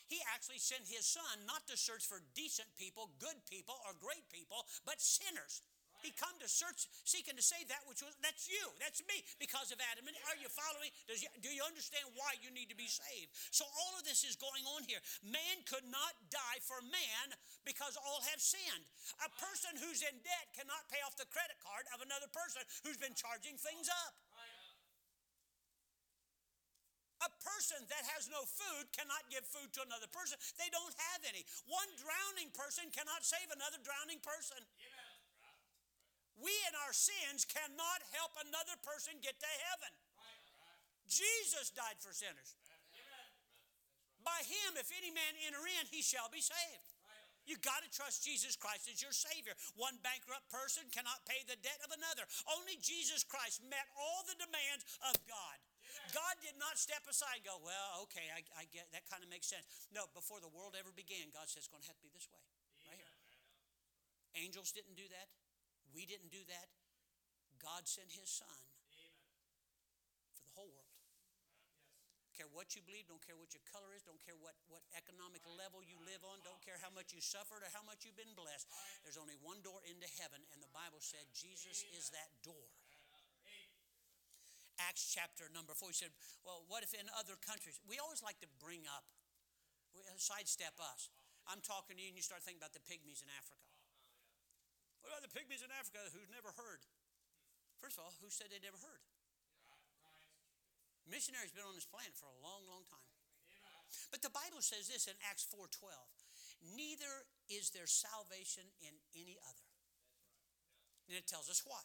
[0.06, 4.26] He actually sent his son not to search for decent people, good people, or great
[4.30, 5.62] people, but sinners.
[6.00, 9.72] He come to search, seeking to save that which was that's you, that's me, because
[9.76, 10.08] of Adam.
[10.08, 10.92] And are you following?
[11.12, 13.32] Does you, do you understand why you need to be saved?
[13.52, 15.04] So all of this is going on here.
[15.24, 17.36] Man could not die for man
[17.68, 18.86] because all have sinned.
[19.24, 23.00] A person who's in debt cannot pay off the credit card of another person who's
[23.00, 24.16] been charging things up.
[27.20, 30.40] A person that has no food cannot give food to another person.
[30.56, 31.44] They don't have any.
[31.68, 34.64] One drowning person cannot save another drowning person.
[34.64, 34.99] Amen.
[36.40, 39.92] We in our sins cannot help another person get to heaven.
[41.10, 42.56] Jesus died for sinners.
[44.22, 46.90] By him, if any man enter in, he shall be saved.
[47.50, 49.58] You've got to trust Jesus Christ as your Savior.
[49.74, 52.30] One bankrupt person cannot pay the debt of another.
[52.46, 55.58] Only Jesus Christ met all the demands of God.
[56.14, 59.34] God did not step aside and go, Well, okay, I, I get that kind of
[59.34, 59.66] makes sense.
[59.90, 62.30] No, before the world ever began, God says it's going to have to be this
[62.30, 62.44] way.
[62.86, 63.18] Right here.
[64.38, 65.28] Angels didn't do that.
[65.94, 66.68] We didn't do that.
[67.60, 68.60] God sent his son
[68.96, 69.14] Amen.
[70.32, 70.96] for the whole world.
[70.96, 72.46] Yes.
[72.46, 75.44] Care what you believe, don't care what your color is, don't care what, what economic
[75.44, 75.68] right.
[75.68, 76.16] level you right.
[76.16, 78.72] live on, don't care how much you suffered or how much you've been blessed.
[78.72, 79.00] Right.
[79.04, 82.00] There's only one door into heaven, and the Bible said Jesus Amen.
[82.00, 82.72] is that door.
[84.80, 87.76] Acts chapter number four, he said, Well, what if in other countries?
[87.84, 89.04] We always like to bring up,
[90.16, 91.12] sidestep us.
[91.44, 93.69] I'm talking to you, and you start thinking about the pygmies in Africa.
[95.02, 96.84] What about the pygmies in Africa who've never heard?
[97.80, 99.04] First of all, who said they never heard?
[101.10, 103.10] Missionaries been on this planet for a long, long time.
[104.14, 105.74] But the Bible says this in Acts 4:12.
[106.78, 109.66] Neither is there salvation in any other.
[111.08, 111.82] And it tells us why.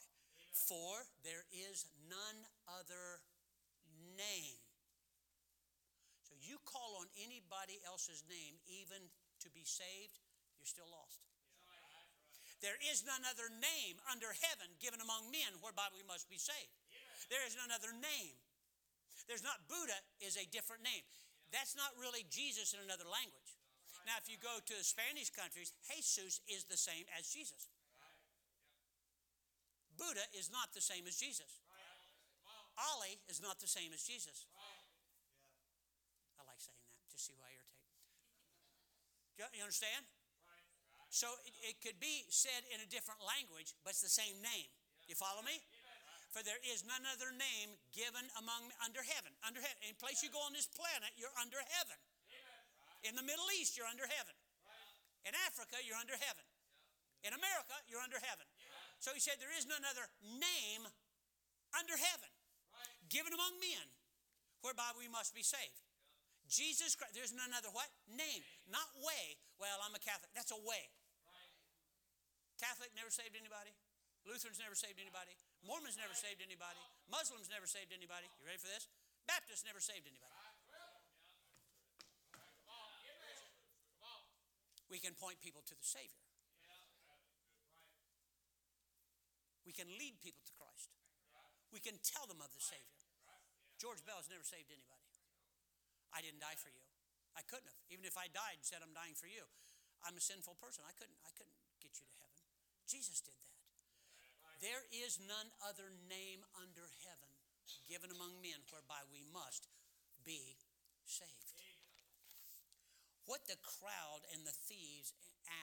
[0.53, 3.23] For there is none other
[4.17, 4.61] name.
[6.23, 9.11] So you call on anybody else's name even
[9.41, 10.21] to be saved,
[10.59, 11.25] you're still lost.
[12.65, 16.73] There is none other name under heaven given among men whereby we must be saved.
[17.29, 18.41] There is none other name.
[19.29, 21.05] There's not Buddha is a different name.
[21.53, 23.61] That's not really Jesus in another language.
[24.09, 27.69] Now, if you go to Spanish countries, Jesus is the same as Jesus.
[30.01, 31.61] Buddha is not the same as Jesus.
[32.81, 34.49] Ali is not the same as Jesus.
[36.41, 37.93] I like saying that, just see who I irritate.
[39.53, 40.09] You understand?
[41.15, 44.67] So it, it, could be said in a different language, but it's the same name.
[45.07, 45.63] You follow me?
[46.35, 49.31] For there is none other name given among under heaven.
[49.47, 49.79] Under heaven.
[49.87, 51.95] Any place you go on this planet, you're under heaven.
[53.07, 54.35] In the Middle East, you're under heaven.
[55.23, 56.43] In Africa, you're under heaven.
[57.23, 58.51] In America, you're under heaven.
[58.99, 60.83] So he said, There is none other name
[61.79, 62.33] under heaven
[63.07, 63.87] given among men
[64.67, 65.79] whereby we must be saved.
[66.51, 67.87] Jesus Christ, there's none other what?
[68.11, 68.43] Name.
[68.67, 69.39] Not way.
[69.63, 70.35] Well, I'm a Catholic.
[70.35, 70.91] That's a way.
[72.61, 73.75] Catholic never saved anybody.
[74.25, 75.37] Lutherans never saved anybody.
[75.61, 76.81] Mormons never saved anybody.
[77.13, 78.25] Muslims never saved anybody.
[78.41, 78.89] You ready for this?
[79.29, 80.33] Baptists never saved anybody.
[84.93, 86.23] We can point people to the Savior.
[89.67, 90.93] We can lead people to Christ.
[91.73, 93.03] We can tell them of the Savior.
[93.81, 95.03] George Bell has never saved anybody.
[96.15, 96.85] I didn't die for you.
[97.35, 97.81] I couldn't have.
[97.91, 99.43] Even if I died and said I'm dying for you,
[100.07, 100.87] I'm a sinful person.
[100.87, 101.19] I couldn't.
[101.27, 102.34] I couldn't get you to heaven.
[102.89, 103.55] Jesus did that.
[104.63, 107.33] There is none other name under heaven
[107.89, 109.69] given among men whereby we must
[110.25, 110.57] be
[111.05, 111.45] saved.
[113.25, 115.17] What the crowd and the thieves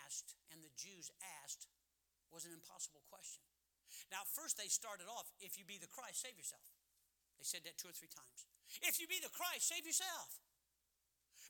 [0.05, 1.69] asked and the Jews asked
[2.33, 3.45] was an impossible question.
[4.09, 6.65] Now, first they started off, if you be the Christ, save yourself.
[7.37, 8.49] They said that two or three times.
[8.81, 10.41] If you be the Christ, save yourself.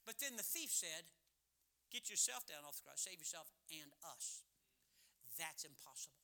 [0.09, 1.07] But then the thief said,
[1.91, 4.47] Get yourself down off the cross, save yourself and us.
[5.39, 6.19] That's impossible.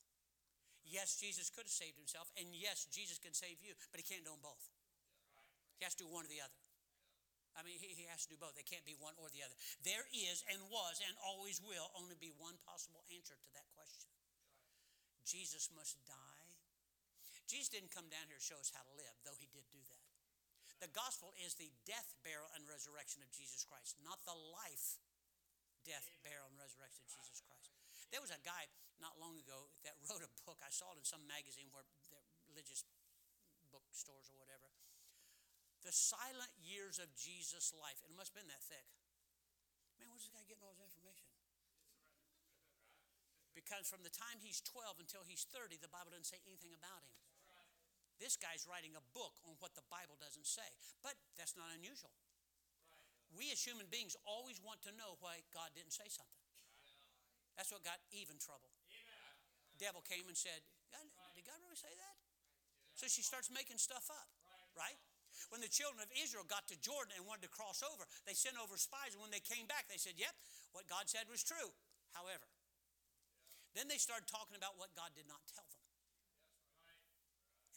[0.87, 4.23] Yes, Jesus could have saved himself, and yes, Jesus can save you, but he can't
[4.23, 4.71] do them both.
[5.75, 6.55] He has to do one or the other.
[7.57, 8.53] I mean, he, he has to do both.
[8.53, 9.57] They can't be one or the other.
[9.81, 14.13] There is and was and always will only be one possible answer to that question.
[15.25, 16.49] Jesus must die.
[17.49, 19.81] Jesus didn't come down here to show us how to live, though he did do
[19.89, 20.07] that.
[20.83, 25.01] The gospel is the death, burial, and resurrection of Jesus Christ, not the life,
[25.81, 27.76] death, burial, and resurrection of Jesus Christ.
[28.11, 30.59] There was a guy not long ago that wrote a book.
[30.63, 32.87] I saw it in some magazine where the religious
[33.69, 34.71] bookstores or whatever.
[35.85, 38.01] The silent years of Jesus' life.
[38.03, 38.87] It must have been that thick.
[40.01, 41.29] Man, where's this guy getting all his information?
[43.53, 47.01] Because from the time he's 12 until he's 30, the Bible doesn't say anything about
[47.01, 47.13] him.
[48.17, 50.65] This guy's writing a book on what the Bible doesn't say.
[51.05, 52.13] But that's not unusual.
[53.29, 56.46] We as human beings always want to know why God didn't say something.
[57.57, 58.69] That's what got Eve in trouble.
[59.73, 60.61] The devil came and said,
[61.33, 62.15] Did God really say that?
[62.93, 64.29] So she starts making stuff up,
[64.77, 64.97] right?
[65.49, 68.57] When the children of Israel got to Jordan and wanted to cross over, they sent
[68.57, 70.33] over spies, and when they came back, they said, Yep,
[70.73, 71.73] what God said was true.
[72.13, 72.45] However,
[73.77, 75.85] then they started talking about what God did not tell them.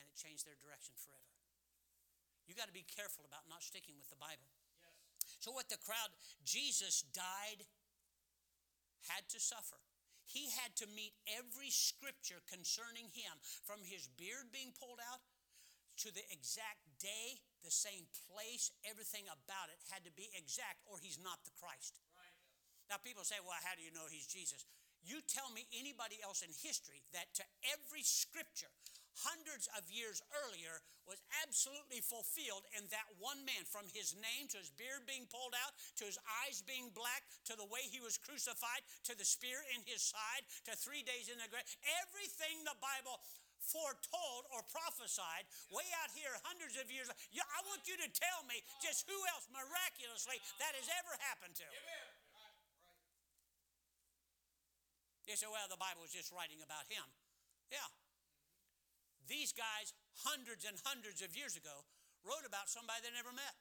[0.01, 1.29] And it changed their direction forever.
[2.49, 4.49] You got to be careful about not sticking with the Bible.
[5.39, 6.13] So, what the crowd,
[6.45, 7.65] Jesus died,
[9.09, 9.81] had to suffer.
[10.27, 13.35] He had to meet every scripture concerning him,
[13.67, 15.23] from his beard being pulled out
[16.07, 20.97] to the exact day, the same place, everything about it had to be exact, or
[21.03, 21.99] he's not the Christ.
[22.17, 22.37] Right.
[22.89, 24.65] Now, people say, well, how do you know he's Jesus?
[25.03, 28.71] You tell me anybody else in history that to every scripture,
[29.27, 34.63] hundreds of years earlier, was absolutely fulfilled in that one man from his name to
[34.63, 38.15] his beard being pulled out, to his eyes being black, to the way he was
[38.15, 41.67] crucified, to the spear in his side, to three days in the grave.
[42.07, 43.19] Everything the Bible
[43.61, 47.11] foretold or prophesied way out here hundreds of years.
[47.29, 51.59] Yeah, I want you to tell me just who else miraculously that has ever happened
[51.61, 51.69] to.
[55.29, 57.07] You say, well, the Bible was just writing about him.
[57.71, 57.87] Yeah.
[59.31, 59.95] These guys,
[60.27, 61.87] hundreds and hundreds of years ago,
[62.27, 63.55] wrote about somebody they never met.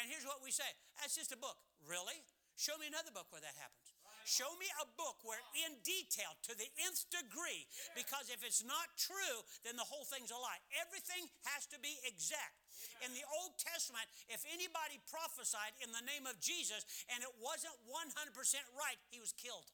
[0.00, 0.66] And here's what we say
[0.96, 1.60] that's just a book.
[1.84, 2.16] Really?
[2.56, 3.92] Show me another book where that happens.
[4.28, 7.64] Show me a book where, in detail, to the nth degree,
[7.96, 10.60] because if it's not true, then the whole thing's a lie.
[10.76, 12.60] Everything has to be exact.
[13.00, 17.74] In the Old Testament, if anybody prophesied in the name of Jesus and it wasn't
[17.88, 18.12] 100%
[18.76, 19.72] right, he was killed.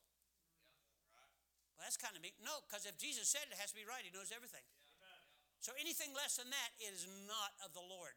[1.75, 2.39] Well, that's kind of neat.
[2.39, 4.07] No, because if Jesus said it, it has to be right.
[4.07, 4.65] He knows everything.
[5.61, 8.15] So anything less than that is not of the Lord.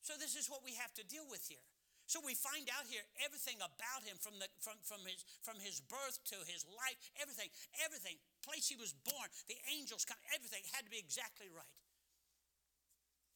[0.00, 1.64] So this is what we have to deal with here.
[2.08, 5.84] So we find out here everything about him from, the, from, from, his, from his
[5.84, 7.52] birth to his life, everything,
[7.84, 11.76] everything, place he was born, the angels, come, everything had to be exactly right.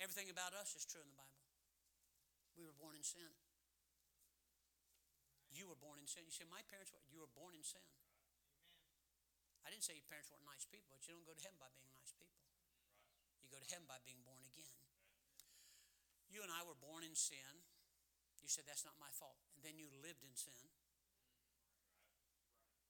[0.01, 1.45] Everything about us is true in the Bible.
[2.57, 3.29] We were born in sin.
[5.53, 6.25] You were born in sin.
[6.25, 7.85] You say, My parents were, you were born in sin.
[9.63, 11.71] I didn't say your parents weren't nice people, but you don't go to heaven by
[11.75, 12.43] being nice people.
[13.43, 14.75] You go to heaven by being born again.
[16.31, 17.63] You and I were born in sin.
[18.43, 19.39] You said, That's not my fault.
[19.55, 20.57] And then you lived in sin.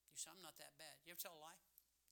[0.09, 1.03] You said, I'm not that bad.
[1.05, 1.61] You ever tell a lie?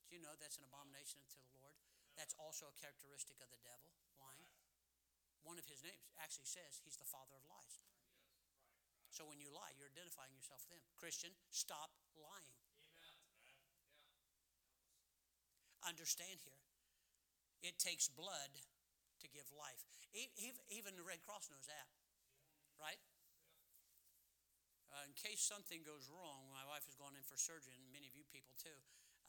[0.05, 1.79] Do you know that's an abomination unto the Lord?
[2.19, 4.51] That's also a characteristic of the devil, lying.
[5.41, 7.81] One of his names actually says he's the father of lies.
[9.09, 10.83] So when you lie, you're identifying yourself with him.
[10.95, 12.60] Christian, stop lying.
[15.85, 16.61] understand here.
[17.61, 18.53] It takes blood
[19.21, 19.85] to give life.
[20.73, 21.87] Even the Red Cross knows that,
[22.81, 22.99] right?
[24.91, 28.09] Uh, in case something goes wrong, my wife has gone in for surgery, and many
[28.09, 28.75] of you people too.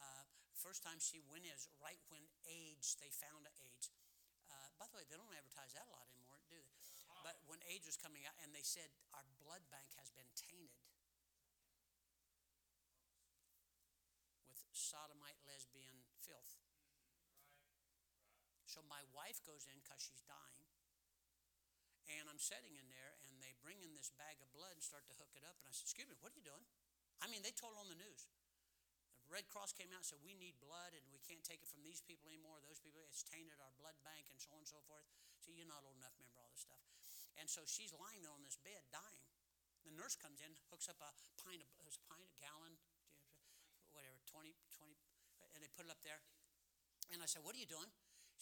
[0.00, 0.26] Uh,
[0.58, 3.94] first time she went is right when AIDS, they found AIDS.
[4.50, 6.82] Uh, by the way, they don't advertise that a lot anymore, do they?
[7.22, 10.90] But when AIDS was coming out, and they said, Our blood bank has been tainted
[14.50, 15.38] with sodomite
[18.72, 20.64] So my wife goes in because she's dying.
[22.08, 25.04] And I'm sitting in there, and they bring in this bag of blood and start
[25.12, 25.60] to hook it up.
[25.60, 26.64] And I said, Excuse me, what are you doing?
[27.20, 28.32] I mean, they told on the news.
[29.28, 31.68] The Red Cross came out and said, We need blood, and we can't take it
[31.68, 33.04] from these people anymore, those people.
[33.04, 35.04] It's tainted our blood bank, and so on and so forth.
[35.44, 36.80] See, you're not old enough remember all this stuff.
[37.36, 39.20] And so she's lying there on this bed, dying.
[39.84, 41.12] The nurse comes in, hooks up a
[41.44, 42.80] pint of, a pint, a gallon,
[43.92, 44.96] whatever, 20, 20,
[45.52, 46.24] and they put it up there.
[47.12, 47.92] And I said, What are you doing?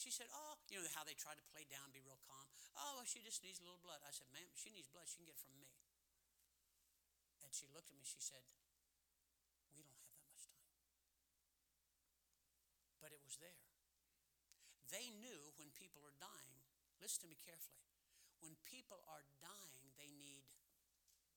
[0.01, 2.49] She said, Oh, you know how they try to play down, be real calm.
[2.73, 4.01] Oh, well, she just needs a little blood.
[4.01, 5.05] I said, Ma'am, she needs blood.
[5.05, 5.69] She can get it from me.
[7.45, 8.01] And she looked at me.
[8.01, 8.41] She said,
[9.77, 10.73] We don't have that much time.
[12.97, 13.61] But it was there.
[14.89, 16.57] They knew when people are dying,
[16.97, 17.85] listen to me carefully.
[18.41, 20.49] When people are dying, they need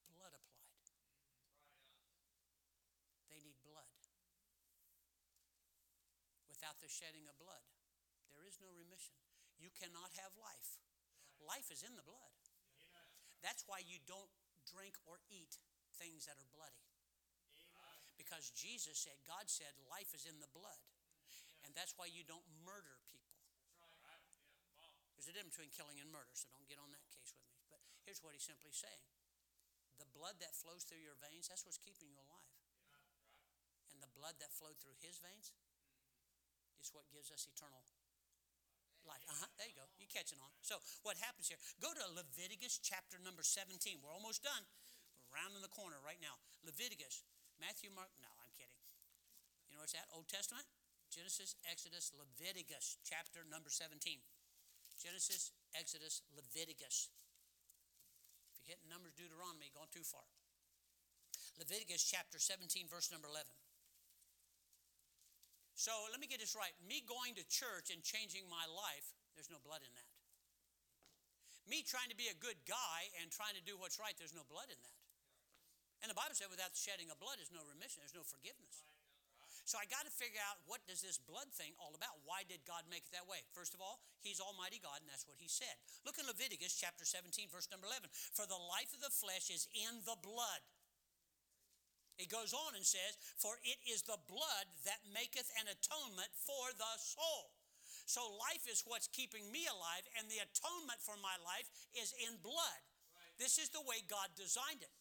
[0.07, 0.87] blood applied.
[3.27, 3.91] They need blood.
[6.47, 7.67] Without the shedding of blood,
[8.33, 9.15] there is no remission.
[9.61, 10.81] You cannot have life.
[11.39, 12.33] Life is in the blood.
[13.43, 14.31] That's why you don't
[14.63, 15.59] drink or eat
[15.99, 16.87] things that are bloody.
[18.15, 20.79] Because Jesus said, God said, life is in the blood.
[21.67, 23.35] And that's why you don't murder people.
[25.15, 27.55] There's a difference between killing and murder, so don't get on that case with me.
[27.71, 28.99] But here's what he's simply saying
[29.95, 32.51] the blood that flows through your veins, that's what's keeping you alive.
[33.95, 35.55] And the blood that flowed through his veins
[36.81, 37.87] is what gives us eternal
[39.07, 39.23] life.
[39.27, 39.85] Uh-huh, there you go.
[39.99, 40.51] You're catching on.
[40.63, 41.59] So what happens here?
[41.79, 43.99] Go to Leviticus chapter number 17.
[43.99, 44.63] We're almost done.
[45.27, 46.39] We're rounding the corner right now.
[46.63, 47.23] Leviticus,
[47.59, 48.11] Matthew, Mark.
[48.19, 48.75] No, I'm kidding.
[49.67, 50.07] You know what's that?
[50.13, 50.65] Old Testament?
[51.13, 54.17] Genesis, Exodus, Leviticus, chapter number 17.
[54.97, 57.13] Genesis, Exodus, Leviticus.
[58.53, 60.25] If you're hitting Numbers, Deuteronomy, going too far.
[61.61, 63.45] Leviticus chapter 17, verse number 11.
[65.73, 66.73] So let me get this right.
[66.85, 70.09] Me going to church and changing my life, there's no blood in that.
[71.65, 74.45] Me trying to be a good guy and trying to do what's right, there's no
[74.45, 74.99] blood in that.
[76.03, 78.83] And the Bible said without shedding of blood, there's no remission, there's no forgiveness.
[79.63, 82.19] So I got to figure out what does this blood thing all about?
[82.27, 83.47] Why did God make it that way?
[83.55, 85.71] First of all, He's Almighty God, and that's what He said.
[86.03, 88.11] Look in Leviticus chapter 17, verse number 11.
[88.35, 90.59] For the life of the flesh is in the blood.
[92.17, 96.69] He goes on and says, For it is the blood that maketh an atonement for
[96.77, 97.53] the soul.
[98.05, 102.35] So life is what's keeping me alive, and the atonement for my life is in
[102.43, 102.81] blood.
[103.15, 103.33] Right.
[103.39, 104.93] This is the way God designed it.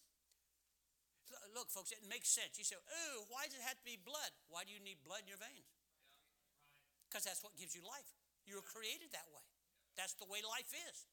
[1.52, 2.56] Look, folks, it makes sense.
[2.56, 4.32] You say, Oh, why does it have to be blood?
[4.48, 5.68] Why do you need blood in your veins?
[7.08, 8.08] Because that's what gives you life.
[8.48, 9.44] You were created that way.
[10.00, 11.04] That's the way life is.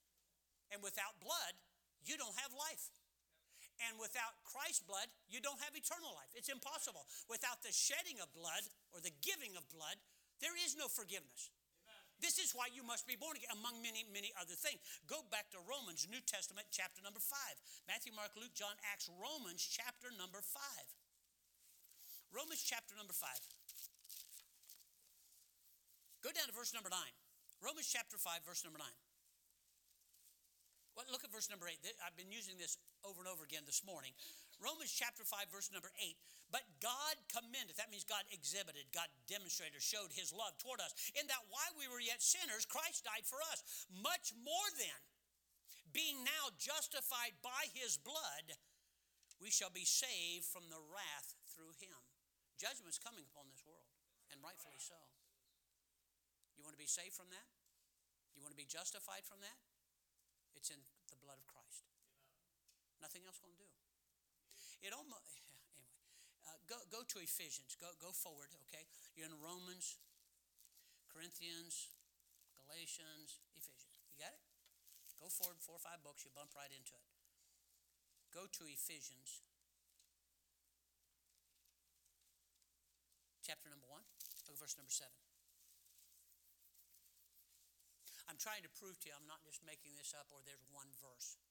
[0.72, 1.60] And without blood,
[2.08, 2.88] you don't have life.
[3.88, 6.32] And without Christ's blood, you don't have eternal life.
[6.36, 7.08] It's impossible.
[7.32, 9.96] Without the shedding of blood or the giving of blood,
[10.44, 11.52] there is no forgiveness.
[12.20, 14.84] This is why you must be born again, among many, many other things.
[15.08, 17.40] Go back to Romans, New Testament, chapter number 5.
[17.88, 20.60] Matthew, Mark, Luke, John, Acts, Romans, chapter number 5.
[22.36, 23.32] Romans, chapter number 5.
[26.20, 27.00] Go down to verse number 9.
[27.64, 28.88] Romans, chapter 5, verse number 9.
[31.08, 31.80] Look at verse number 8.
[32.04, 32.76] I've been using this
[33.08, 34.12] over and over again this morning.
[34.60, 36.20] Romans chapter 5, verse number 8.
[36.52, 41.30] But God commended, that means God exhibited, God demonstrated, showed his love toward us, in
[41.30, 43.62] that while we were yet sinners, Christ died for us.
[43.94, 45.02] Much more then,
[45.94, 48.58] being now justified by his blood,
[49.38, 51.96] we shall be saved from the wrath through him.
[52.58, 53.88] Judgment's coming upon this world,
[54.34, 54.98] and rightfully so.
[56.58, 57.48] You want to be saved from that?
[58.34, 59.69] You want to be justified from that?
[60.56, 61.86] It's in the blood of Christ.
[63.02, 63.70] Nothing else going to do.
[64.84, 65.84] It almost anyway.
[66.48, 67.76] Uh, go go to Ephesians.
[67.76, 68.50] Go go forward.
[68.68, 70.00] Okay, you're in Romans,
[71.12, 71.92] Corinthians,
[72.64, 74.00] Galatians, Ephesians.
[74.12, 74.44] You got it.
[75.20, 76.24] Go forward four or five books.
[76.24, 77.08] You bump right into it.
[78.32, 79.44] Go to Ephesians,
[83.44, 84.06] chapter number one.
[84.38, 85.29] Look at verse number seven.
[88.30, 90.86] I'm trying to prove to you I'm not just making this up or there's one
[91.02, 91.42] verse.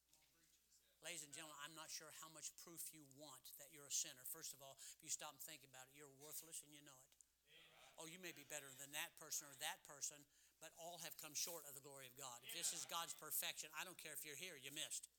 [1.02, 4.22] Ladies and gentlemen, I'm not sure how much proof you want that you're a sinner.
[4.30, 6.94] First of all, if you stop and think about it, you're worthless and you know
[6.94, 7.18] it.
[7.98, 10.22] Oh, you may be better than that person or that person,
[10.62, 12.38] but all have come short of the glory of God.
[12.46, 15.10] If this is God's perfection, I don't care if you're here, you missed.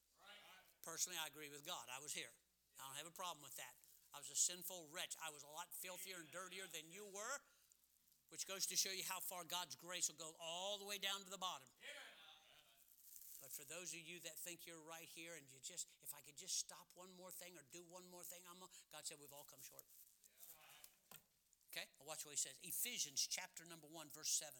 [0.79, 1.83] Personally, I agree with God.
[1.91, 2.31] I was here.
[2.79, 3.75] I don't have a problem with that.
[4.15, 5.19] I was a sinful wretch.
[5.19, 7.35] I was a lot filthier and dirtier than you were
[8.29, 11.21] which goes to show you how far God's grace will go all the way down
[11.25, 11.65] to the bottom.
[13.41, 16.21] But for those of you that think you're right here and you just, if I
[16.21, 19.33] could just stop one more thing or do one more thing, I'm, God said we've
[19.33, 19.87] all come short.
[21.73, 22.57] Okay, watch what he says.
[22.61, 24.53] Ephesians chapter number 1, verse 7.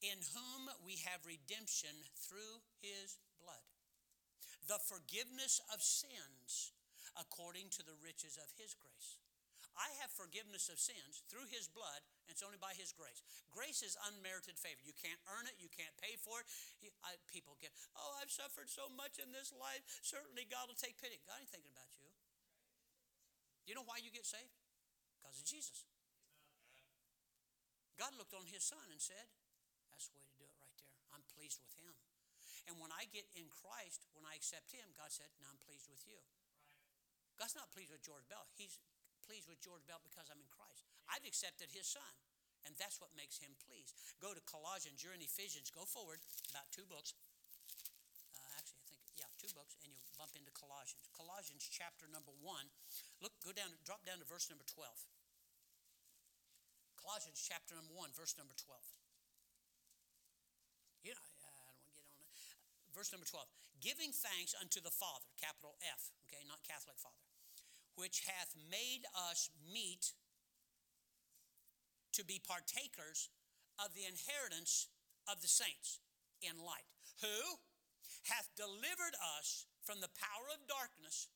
[0.00, 3.62] In whom we have redemption through his blood,
[4.66, 6.72] the forgiveness of sins
[7.14, 9.19] according to the riches of his grace.
[9.80, 13.24] I have forgiveness of sins through his blood, and it's only by his grace.
[13.48, 14.84] Grace is unmerited favor.
[14.84, 16.46] You can't earn it, you can't pay for it.
[17.00, 19.80] I, people get, oh, I've suffered so much in this life.
[20.04, 21.16] Certainly God will take pity.
[21.24, 22.12] God ain't thinking about you.
[23.64, 24.52] Do you know why you get saved?
[25.16, 25.88] Because of Jesus.
[27.96, 29.28] God looked on his son and said,
[29.88, 30.92] That's the way to do it right there.
[31.16, 31.92] I'm pleased with him.
[32.68, 35.88] And when I get in Christ, when I accept him, God said, Now I'm pleased
[35.88, 36.20] with you.
[37.40, 38.44] God's not pleased with George Bell.
[38.52, 38.76] He's
[39.30, 40.82] pleased with George Bell because I'm in Christ.
[41.06, 42.10] I've accepted his son,
[42.66, 43.94] and that's what makes him pleased.
[44.18, 46.18] Go to Colossians, you're in Ephesians, go forward
[46.50, 47.14] about two books.
[48.34, 51.06] Uh, actually, I think, yeah, two books, and you'll bump into Colossians.
[51.14, 52.66] Colossians chapter number one.
[53.22, 54.82] Look, go down, drop down to verse number 12.
[56.98, 58.82] Colossians chapter number 1, verse number 12.
[61.06, 62.34] You know, I don't want to get on it.
[62.92, 63.46] Verse number 12.
[63.78, 67.29] Giving thanks unto the Father, capital F, okay, not Catholic Father,
[68.00, 70.16] which hath made us meet
[72.16, 73.28] to be partakers
[73.76, 74.88] of the inheritance
[75.28, 76.00] of the saints
[76.40, 76.88] in light.
[77.20, 77.60] Who
[78.24, 81.28] hath delivered us from the power of darkness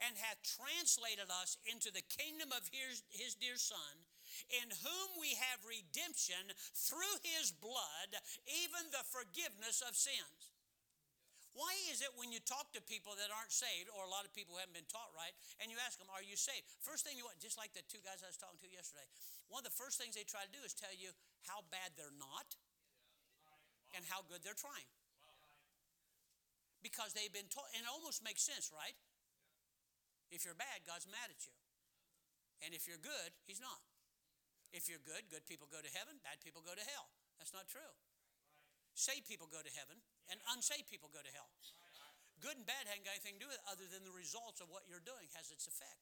[0.00, 4.08] and hath translated us into the kingdom of his, his dear Son
[4.50, 8.10] in whom we have redemption through his blood,
[8.44, 10.55] even the forgiveness of sins.
[11.56, 14.30] Why is it when you talk to people that aren't saved, or a lot of
[14.36, 16.68] people who haven't been taught right, and you ask them, Are you saved?
[16.84, 19.08] First thing you want, just like the two guys I was talking to yesterday,
[19.48, 21.16] one of the first things they try to do is tell you
[21.48, 22.60] how bad they're not
[23.96, 24.84] and how good they're trying.
[26.84, 28.94] Because they've been taught, and it almost makes sense, right?
[30.28, 31.56] If you're bad, God's mad at you.
[32.60, 33.80] And if you're good, He's not.
[34.76, 37.08] If you're good, good people go to heaven, bad people go to hell.
[37.40, 37.96] That's not true.
[38.96, 40.00] Saved people go to heaven,
[40.32, 41.52] and unsaved people go to hell.
[42.40, 44.72] Good and bad haven't got anything to do with it other than the results of
[44.72, 46.00] what you're doing has its effect.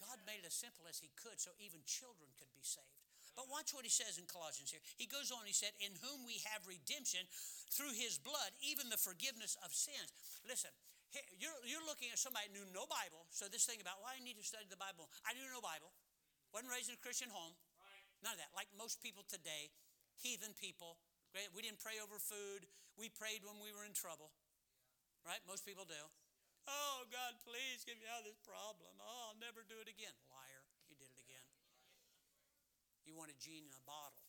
[0.00, 3.02] God made it as simple as He could so even children could be saved.
[3.32, 4.84] But watch what he says in Colossians here.
[5.00, 7.24] He goes on, he said, In whom we have redemption
[7.72, 10.12] through his blood, even the forgiveness of sins.
[10.44, 10.68] Listen,
[11.40, 14.20] you're, you're looking at somebody who knew no Bible, so this thing about, well, I
[14.20, 15.08] need to study the Bible.
[15.24, 15.92] I knew no Bible.
[16.52, 17.56] Wasn't raised in a Christian home.
[18.20, 18.52] None of that.
[18.52, 19.72] Like most people today,
[20.20, 21.00] heathen people.
[21.56, 22.68] We didn't pray over food.
[23.00, 24.36] We prayed when we were in trouble.
[25.24, 25.40] Right?
[25.48, 26.02] Most people do.
[26.68, 28.94] Oh, God, please get me out of this problem.
[29.00, 30.14] Oh, I'll never do it again.
[30.30, 30.62] Liar.
[30.86, 31.48] You did it again.
[33.02, 34.22] You want a genie in a bottle.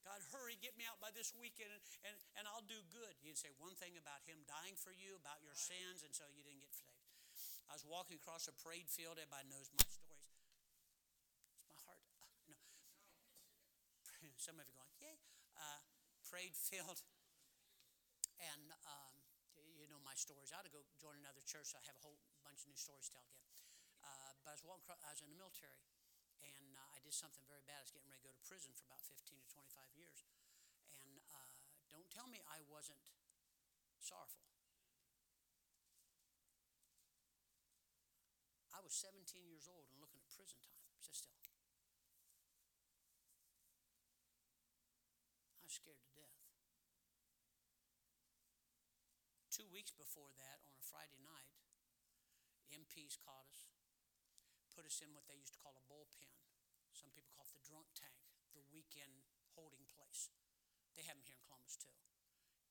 [0.00, 3.14] God, hurry, get me out by this weekend and, and, and I'll do good.
[3.20, 6.40] You'd say one thing about him dying for you, about your sins, and so you
[6.40, 7.04] didn't get saved.
[7.68, 9.20] I was walking across a parade field.
[9.20, 10.29] Everybody knows my stories.
[14.40, 15.20] Some of you going, yay.
[15.52, 15.84] Uh,
[16.24, 17.04] prayed, filled.
[18.40, 19.12] And um,
[19.76, 20.48] you know my stories.
[20.48, 21.68] I ought to go join another church.
[21.68, 23.44] So I have a whole bunch of new stories to tell again.
[24.00, 24.88] Uh, but I was walking.
[24.88, 25.84] I was in the military,
[26.40, 27.84] and uh, I did something very bad.
[27.84, 30.24] I was getting ready to go to prison for about 15 to 25 years.
[31.04, 31.52] And uh,
[31.92, 33.04] don't tell me I wasn't
[34.00, 34.40] sorrowful.
[38.72, 40.80] I was 17 years old and looking at prison time.
[41.04, 41.39] Sit still.
[45.70, 46.42] Scared to death.
[49.54, 51.54] Two weeks before that, on a Friday night,
[52.74, 53.70] MPs caught us,
[54.74, 56.26] put us in what they used to call a bullpen.
[56.90, 58.18] Some people call it the drunk tank,
[58.54, 60.30] the weekend holding place.
[60.98, 61.94] They have them here in Columbus too.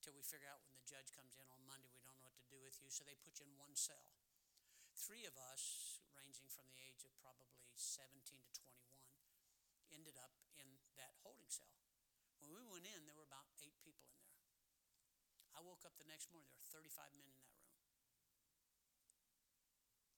[0.04, 2.40] Till we figure out when the judge comes in on Monday, we don't know what
[2.40, 4.16] to do with you, so they put you in one cell.
[4.96, 10.68] Three of us, ranging from the age of probably 17 to 21, ended up in
[11.00, 11.89] that holding cell.
[12.40, 14.40] When we went in, there were about eight people in there.
[15.56, 17.76] I woke up the next morning, there were 35 men in that room.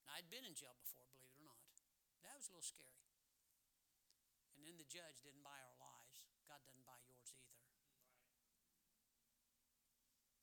[0.05, 1.81] Now, I'd been in jail before, believe it or not.
[2.21, 3.01] That was a little scary.
[4.53, 6.21] And then the judge didn't buy our lives.
[6.45, 7.57] God doesn't buy yours either.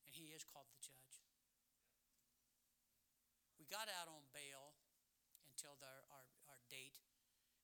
[0.02, 1.22] And he is called the judge.
[3.60, 4.74] We got out on bail
[5.46, 6.98] until the, our, our date.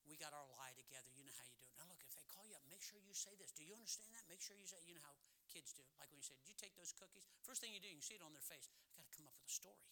[0.07, 1.13] We got our lie together.
[1.13, 1.77] You know how you do it.
[1.77, 3.53] Now, look, if they call you up, make sure you say this.
[3.53, 4.25] Do you understand that?
[4.25, 5.13] Make sure you say, you know how
[5.53, 5.85] kids do.
[6.01, 7.29] Like when you say, Did you take those cookies?
[7.45, 8.65] First thing you do, you can see it on their face.
[8.73, 9.85] I got to come up with a story.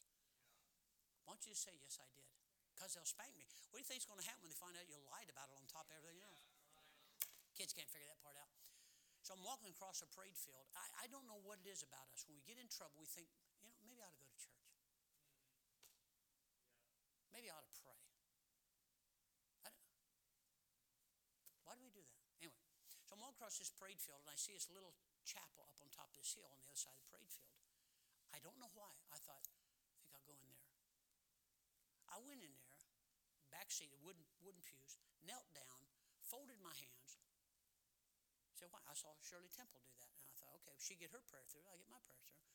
[1.29, 2.25] Why don't you just say, Yes, I did?
[2.73, 3.45] Because they'll spank me.
[3.69, 5.53] What do you think is going to happen when they find out you lied about
[5.53, 6.49] it on top of everything else?
[7.53, 8.49] Kids can't figure that part out.
[9.21, 10.65] So I'm walking across a parade field.
[10.73, 12.25] I, I don't know what it is about us.
[12.25, 13.29] When we get in trouble, we think,
[13.61, 14.65] you know, maybe I ought to go to church.
[17.31, 18.03] Maybe I ought to pray.
[23.43, 24.95] Across this parade field and I see this little
[25.27, 27.51] chapel up on top of this hill on the other side of the parade field.
[28.31, 28.95] I don't know why.
[29.11, 30.63] I thought, I think I'll go in there.
[32.07, 32.79] I went in there,
[33.51, 34.95] back seat, wooden, wooden pews,
[35.27, 35.83] knelt down,
[36.23, 37.19] folded my hands.
[38.55, 38.79] Said, why?
[38.87, 40.15] I saw Shirley Temple do that.
[40.23, 42.47] And I thought, okay, if she get her prayer through, I get my prayer through.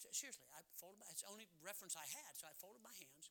[0.00, 3.28] Seriously, I folded my, it's the only reference I had, so I folded my hands.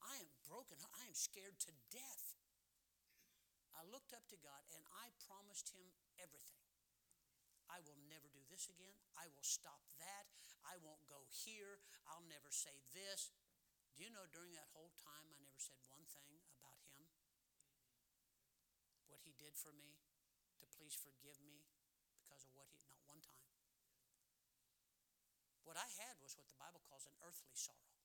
[0.00, 0.80] I am broken.
[0.96, 2.32] I am scared to death.
[3.74, 6.62] I looked up to God and I promised him everything.
[7.66, 8.94] I will never do this again.
[9.18, 10.30] I will stop that.
[10.62, 11.82] I won't go here.
[12.06, 13.34] I'll never say this.
[13.94, 17.10] Do you know during that whole time I never said one thing about him?
[19.10, 20.02] What he did for me
[20.62, 21.66] to please forgive me
[22.18, 23.50] because of what he, not one time.
[25.64, 28.03] What I had was what the Bible calls an earthly sorrow.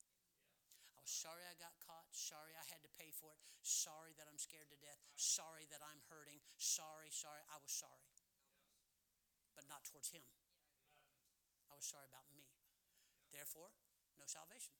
[1.00, 2.12] I was sorry I got caught.
[2.12, 3.40] Sorry I had to pay for it.
[3.64, 5.00] Sorry that I'm scared to death.
[5.16, 6.44] Sorry that I'm hurting.
[6.60, 7.40] Sorry, sorry.
[7.48, 8.04] I was sorry.
[9.56, 10.20] But not towards him.
[11.72, 12.44] I was sorry about me.
[13.32, 13.72] Therefore,
[14.20, 14.76] no salvation.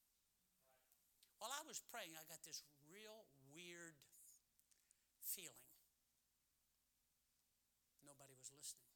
[1.41, 3.25] While I was praying, I got this real
[3.57, 3.97] weird
[5.25, 5.73] feeling.
[8.05, 8.93] Nobody was listening.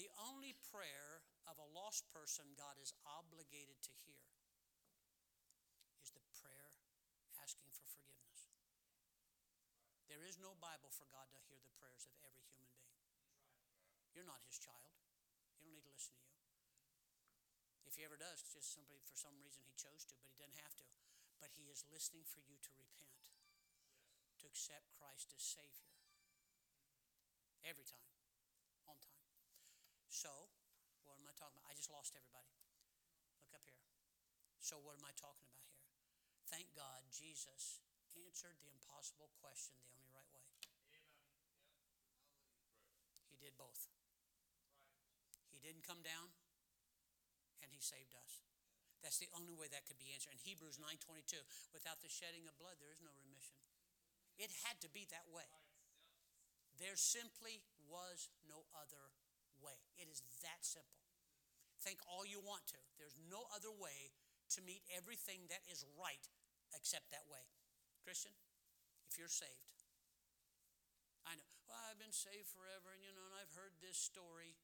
[0.00, 1.20] The only prayer
[1.50, 4.22] of a lost person God is obligated to hear
[5.98, 6.70] is the prayer
[7.42, 8.46] asking for forgiveness.
[10.06, 13.02] There is no Bible for God to hear the prayers of every human being.
[14.14, 14.94] You're not his child.
[15.58, 16.38] He don't need to listen to you.
[17.82, 20.62] If he ever does, just somebody for some reason he chose to, but he doesn't
[20.62, 20.86] have to.
[21.42, 23.26] But he is listening for you to repent,
[24.38, 25.90] to accept Christ as Savior.
[27.66, 28.14] Every time,
[28.86, 29.26] on time.
[30.06, 30.54] So,
[31.10, 31.66] what am I talking about?
[31.70, 32.50] I just lost everybody.
[33.42, 33.82] Look up here.
[34.62, 35.82] So, what am I talking about here?
[36.46, 37.82] Thank God Jesus
[38.14, 40.46] answered the impossible question the only right way.
[43.26, 43.90] He did both.
[45.50, 46.30] He didn't come down
[47.62, 48.42] and he saved us.
[49.00, 50.36] That's the only way that could be answered.
[50.36, 51.40] In Hebrews 9:22,
[51.72, 53.56] without the shedding of blood there is no remission.
[54.36, 55.48] It had to be that way.
[56.78, 59.12] There simply was no other
[59.60, 59.76] way.
[59.96, 60.99] It is that simple.
[61.80, 62.80] Think all you want to.
[63.00, 64.12] There's no other way
[64.52, 66.26] to meet everything that is right
[66.76, 67.40] except that way.
[68.04, 68.32] Christian,
[69.08, 69.80] if you're saved,
[71.24, 74.56] I know, well, I've been saved forever, and you know, and I've heard this story.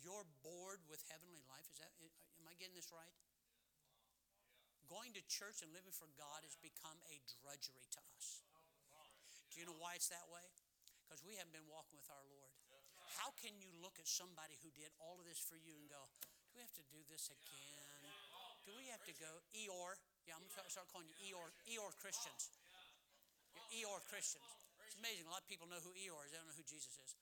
[0.00, 1.68] You're bored with heavenly life.
[1.68, 1.92] Is that,
[2.40, 3.14] am I getting this right?
[4.88, 8.42] Going to church and living for God has become a drudgery to us.
[9.52, 10.48] Do you know why it's that way?
[11.04, 12.52] Because we haven't been walking with our Lord.
[13.20, 16.08] How can you look at somebody who did all of this for you and go,
[16.52, 18.04] do we have to do this again?
[18.68, 19.96] Do we have to go Eeyore?
[20.28, 22.52] Yeah, I'm to start calling you Eeyore, Eeyore Christians.
[23.72, 24.44] You're Christians.
[24.84, 25.24] It's amazing.
[25.24, 26.36] A lot of people know who Eeyore is.
[26.36, 27.16] They don't know who Jesus is.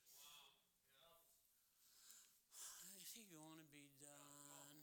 [2.99, 4.75] Is he to be done?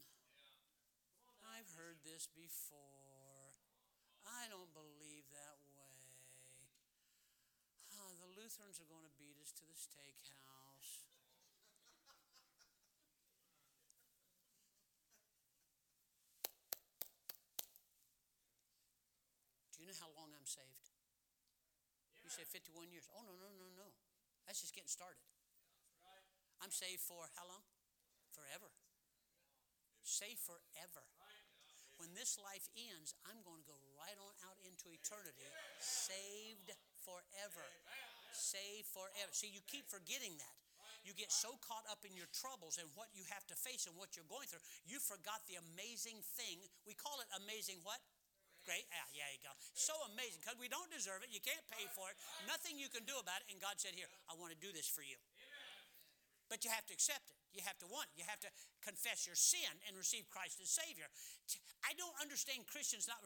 [1.44, 3.52] I've heard this before.
[4.24, 6.24] I don't believe that way.
[7.99, 11.07] Ah, the Lutherans are going to beat us to the steakhouse.
[19.88, 20.88] you know how long I'm saved?
[22.24, 23.07] You say 51 years.
[23.11, 23.88] Oh, no, no, no, no.
[24.48, 25.19] That's just getting started.
[26.64, 27.64] I'm saved for how long?
[28.32, 28.72] Forever.
[30.02, 31.03] Saved forever.
[31.99, 35.45] When this life ends, I'm going to go right on out into eternity,
[35.82, 36.69] saved
[37.02, 37.65] forever.
[38.32, 39.34] Saved forever.
[39.34, 40.56] See, you keep forgetting that.
[41.02, 43.95] You get so caught up in your troubles and what you have to face and
[43.95, 46.60] what you're going through, you forgot the amazing thing.
[46.84, 47.98] We call it amazing what?
[48.68, 48.84] Great.
[48.91, 49.56] Ah, yeah, you go.
[49.72, 51.31] So amazing because we don't deserve it.
[51.31, 52.19] You can't pay for it.
[52.44, 53.48] Nothing you can do about it.
[53.48, 55.15] And God said, Here, I want to do this for you.
[56.52, 57.35] But you have to accept it.
[57.52, 58.23] You have to want it.
[58.23, 61.07] You have to confess your sin and receive Christ as Savior.
[61.84, 63.19] I don't understand Christians not.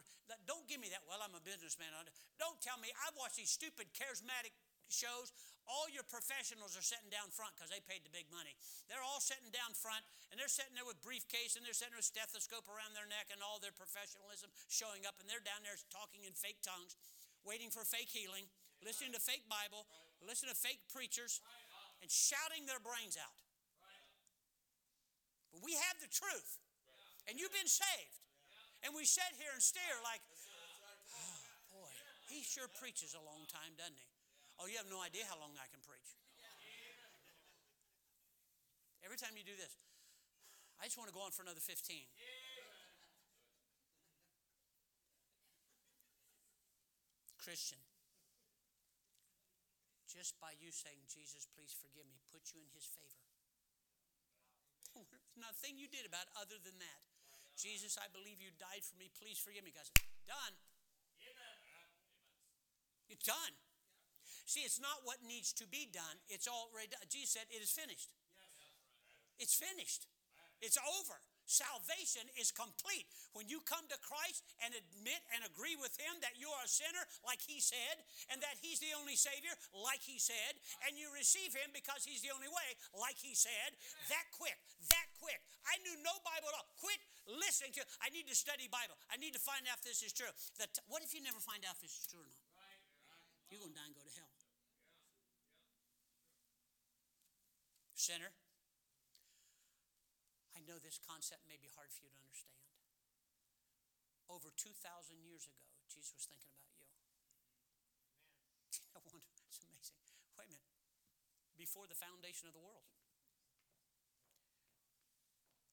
[0.49, 1.05] Don't give me that.
[1.05, 1.93] Well, I'm a businessman.
[2.41, 2.89] Don't tell me.
[3.05, 4.57] I've watched these stupid charismatic
[4.91, 5.31] shows,
[5.69, 8.51] all your professionals are sitting down front because they paid the big money.
[8.91, 12.07] They're all sitting down front and they're sitting there with briefcase and they're sitting with
[12.07, 16.27] stethoscope around their neck and all their professionalism showing up and they're down there talking
[16.27, 16.99] in fake tongues,
[17.47, 18.45] waiting for fake healing,
[18.83, 19.87] listening to fake Bible,
[20.19, 21.39] listening to fake preachers,
[22.01, 23.37] and shouting their brains out.
[25.53, 26.57] But we have the truth,
[27.29, 28.21] and you've been saved.
[28.81, 30.25] And we sit here and stare like,
[31.13, 31.37] oh,
[31.69, 31.91] boy,
[32.33, 34.09] he sure preaches a long time, doesn't he?
[34.61, 36.13] Oh, you have no idea how long I can preach.
[39.01, 39.73] Every time you do this,
[40.77, 41.73] I just want to go on for another 15.
[47.41, 47.81] Christian,
[50.05, 53.25] just by you saying, Jesus, please forgive me, put you in his favor.
[55.41, 57.01] Nothing you did about other than that.
[57.57, 59.09] Jesus, I believe you died for me.
[59.17, 59.73] Please forgive me.
[59.73, 59.89] Said,
[60.29, 60.53] done.
[63.09, 63.57] It's done.
[64.45, 66.17] See, it's not what needs to be done.
[66.27, 67.01] It's already done.
[67.07, 68.11] Jesus said, it is finished.
[69.39, 70.05] It's finished.
[70.61, 71.17] It's over.
[71.49, 73.09] Salvation is complete.
[73.35, 76.69] When you come to Christ and admit and agree with Him that you are a
[76.69, 80.55] sinner, like He said, and that He's the only Savior, like He said,
[80.87, 83.75] and you receive Him because He's the only way, like He said,
[84.07, 84.55] that quick,
[84.93, 85.43] that quick.
[85.67, 86.69] I knew no Bible at all.
[86.79, 87.83] Quit listening to.
[87.99, 88.95] I need to study Bible.
[89.11, 90.31] I need to find out if this is true.
[90.55, 92.39] That, what if you never find out if this is true or not?
[93.51, 94.30] You're going to die and go to hell.
[98.01, 98.33] Sinner,
[100.57, 102.57] I know this concept may be hard for you to understand.
[104.25, 104.73] Over 2,000
[105.21, 106.89] years ago, Jesus was thinking about you.
[109.45, 110.01] It's amazing.
[110.33, 110.81] Wait a minute.
[111.61, 112.89] Before the foundation of the world,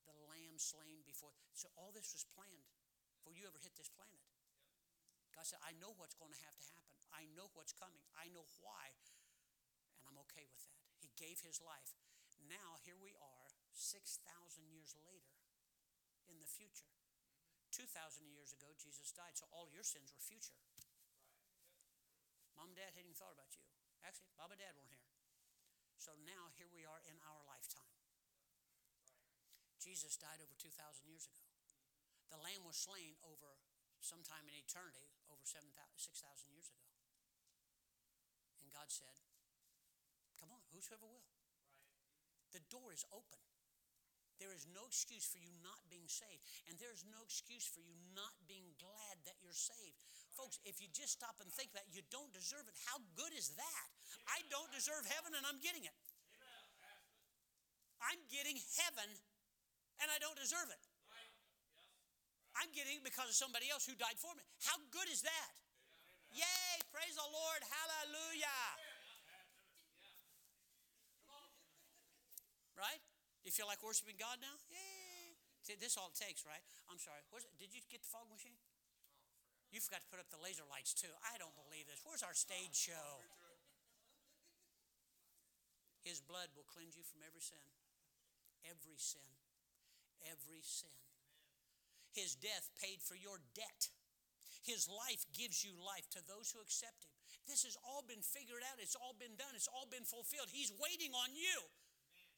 [0.05, 1.33] the lamb slain before.
[1.57, 2.69] So all this was planned
[3.17, 4.21] before you ever hit this planet.
[5.33, 6.93] God said, I know what's going to have to happen.
[7.09, 8.05] I know what's coming.
[8.21, 8.93] I know why.
[9.97, 10.77] And I'm okay with that.
[11.01, 11.97] He gave his life.
[12.47, 14.23] Now, here we are, 6,000
[14.71, 15.39] years later
[16.31, 16.91] in the future.
[17.75, 17.91] 2,000
[18.31, 20.57] years ago, Jesus died, so all your sins were future.
[22.59, 23.63] Mom and dad hadn't even thought about you.
[24.03, 25.07] Actually, Bob and dad weren't here.
[25.99, 27.95] So now here we are in our lifetime.
[29.79, 30.75] Jesus died over 2,000
[31.07, 31.43] years ago.
[32.35, 33.63] The lamb was slain over
[34.03, 35.79] sometime in eternity, over 6,000
[36.51, 36.83] years ago.
[38.63, 39.23] And God said,
[40.39, 41.38] Come on, whosoever will.
[42.53, 43.41] The door is open.
[44.39, 46.47] There is no excuse for you not being saved.
[46.71, 49.99] And there's no excuse for you not being glad that you're saved.
[50.39, 53.51] Folks, if you just stop and think that you don't deserve it, how good is
[53.59, 53.87] that?
[54.31, 55.97] I don't deserve heaven and I'm getting it.
[57.99, 59.11] I'm getting heaven
[59.99, 60.83] and I don't deserve it.
[62.55, 64.43] I'm getting it because of somebody else who died for me.
[64.67, 65.51] How good is that?
[66.31, 66.75] Yay!
[66.95, 67.61] Praise the Lord.
[67.67, 68.88] Hallelujah.
[72.79, 73.03] Right?
[73.43, 74.55] You feel like worshiping God now?
[74.71, 75.35] Yeah.
[75.77, 76.63] This all it takes, right?
[76.89, 77.21] I'm sorry.
[77.61, 78.57] did you get the fog machine?
[79.69, 81.13] You forgot to put up the laser lights too.
[81.21, 82.01] I don't believe this.
[82.01, 83.21] Where's our stage show?
[86.01, 87.61] His blood will cleanse you from every sin.
[88.65, 89.29] Every sin.
[90.25, 90.97] Every sin.
[92.17, 93.93] His death paid for your debt.
[94.65, 97.13] His life gives you life to those who accept Him.
[97.45, 98.81] This has all been figured out.
[98.81, 99.53] It's all been done.
[99.53, 100.49] It's all been fulfilled.
[100.49, 101.69] He's waiting on you.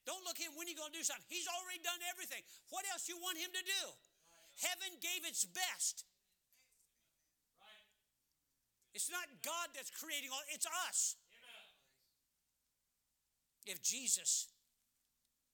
[0.09, 1.29] Don't look at him when he's going to do something.
[1.29, 2.41] He's already done everything.
[2.73, 3.83] What else you want him to do?
[4.65, 6.05] Heaven gave its best.
[8.93, 11.15] It's not God that's creating all, it's us.
[13.69, 14.51] If Jesus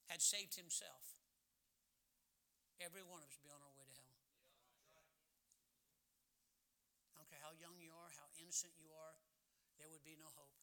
[0.08, 1.20] had saved himself,
[2.80, 4.16] every one of us would be on our way to hell.
[7.12, 9.20] I don't care how young you are, how innocent you are,
[9.76, 10.56] there would be no hope.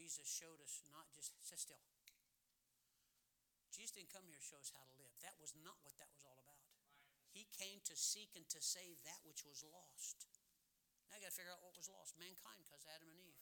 [0.00, 1.84] Jesus showed us not just, sit still.
[3.68, 5.12] Jesus didn't come here to show us how to live.
[5.20, 6.64] That was not what that was all about.
[7.28, 10.24] He came to seek and to save that which was lost.
[11.12, 12.16] Now I got to figure out what was lost.
[12.16, 13.36] Mankind, because Adam and Eve.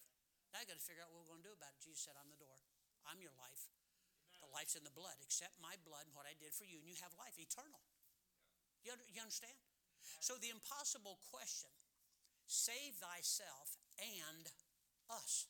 [0.51, 1.81] Now I got to figure out what we're going to do about it.
[1.81, 2.59] Jesus said, I'm the door.
[3.07, 3.71] I'm your life.
[4.43, 5.15] The life's in the blood.
[5.23, 7.81] Accept my blood and what I did for you, and you have life eternal.
[8.83, 9.57] You, you understand?
[10.19, 11.71] So the impossible question
[12.51, 14.51] save thyself and
[15.11, 15.47] us.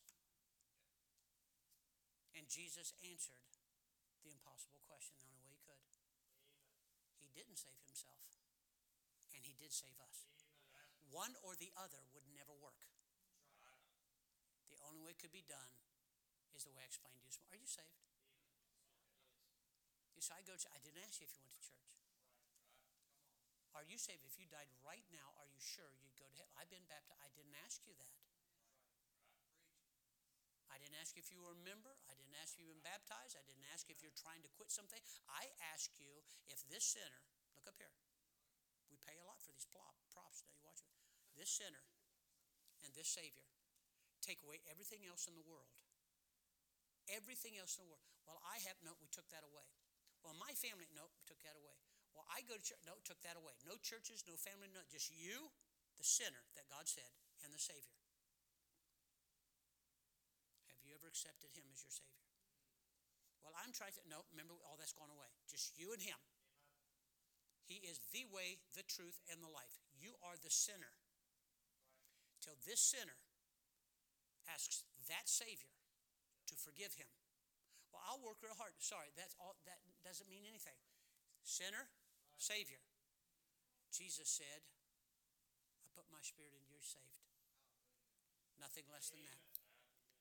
[2.38, 3.50] And Jesus answered
[4.22, 5.82] the impossible question the only way he could.
[7.18, 8.38] He didn't save himself,
[9.34, 10.30] and he did save us.
[11.10, 12.86] One or the other would never work.
[14.70, 15.74] The only way it could be done
[16.54, 17.50] is the way I explained to you.
[17.50, 18.06] Are you saved?
[20.22, 21.90] Say, I go to, I didn't ask you if you went to church.
[23.72, 24.26] Are you saved?
[24.28, 26.50] If you died right now, are you sure you'd go to hell?
[26.58, 27.22] I've been baptized.
[27.22, 28.27] I didn't ask you that.
[30.68, 31.96] I didn't ask if you were a member.
[32.08, 33.36] I didn't ask if you've been baptized.
[33.36, 35.00] I didn't ask if you're trying to quit something.
[35.28, 37.22] I ask you if this sinner,
[37.56, 37.92] look up here.
[38.88, 40.92] We pay a lot for these props Now you Watch it.
[41.36, 41.84] This sinner
[42.84, 43.46] and this Savior
[44.20, 45.72] take away everything else in the world.
[47.08, 48.04] Everything else in the world.
[48.28, 49.64] Well, I have, no, we took that away.
[50.20, 51.78] Well, my family, no, we took that away.
[52.12, 53.56] Well, I go to church, no, took that away.
[53.64, 55.48] No churches, no family, no, just you,
[55.96, 57.08] the sinner that God said,
[57.40, 57.96] and the Savior
[60.98, 62.26] ever accepted Him as your Savior?
[63.46, 65.30] Well, I'm trying to, no, remember, all that's gone away.
[65.46, 66.18] Just you and Him.
[67.62, 69.78] He is the way, the truth, and the life.
[69.94, 70.96] You are the sinner.
[72.42, 73.20] Till this sinner
[74.48, 75.76] asks that Savior
[76.48, 77.12] to forgive him.
[77.92, 78.72] Well, I'll work real hard.
[78.80, 80.76] Sorry, that's all that doesn't mean anything.
[81.44, 81.92] Sinner,
[82.40, 82.80] Savior.
[83.92, 84.64] Jesus said,
[85.84, 87.20] I put my spirit in you, saved.
[88.60, 89.47] Nothing less than that.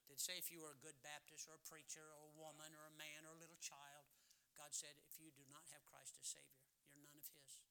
[0.07, 2.87] Did say if you were a good Baptist or a preacher or a woman or
[2.89, 4.07] a man or a little child,
[4.57, 6.65] God said, if you do not have Christ as Savior,
[6.95, 7.61] you're none of His.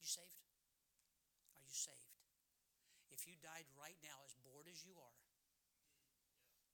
[0.00, 0.40] You saved?
[1.52, 2.16] Are you saved?
[3.12, 5.20] If you died right now, as bored as you are,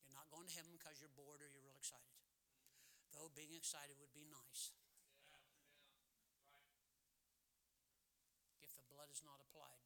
[0.07, 2.15] you're not going to heaven because you're bored or you're real excited.
[3.17, 4.71] Though being excited would be nice.
[8.63, 9.83] If the blood is not applied,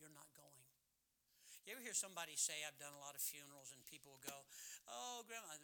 [0.00, 0.31] you're not.
[1.62, 4.38] You ever hear somebody say, I've done a lot of funerals, and people will go,
[4.90, 5.54] Oh, grandma,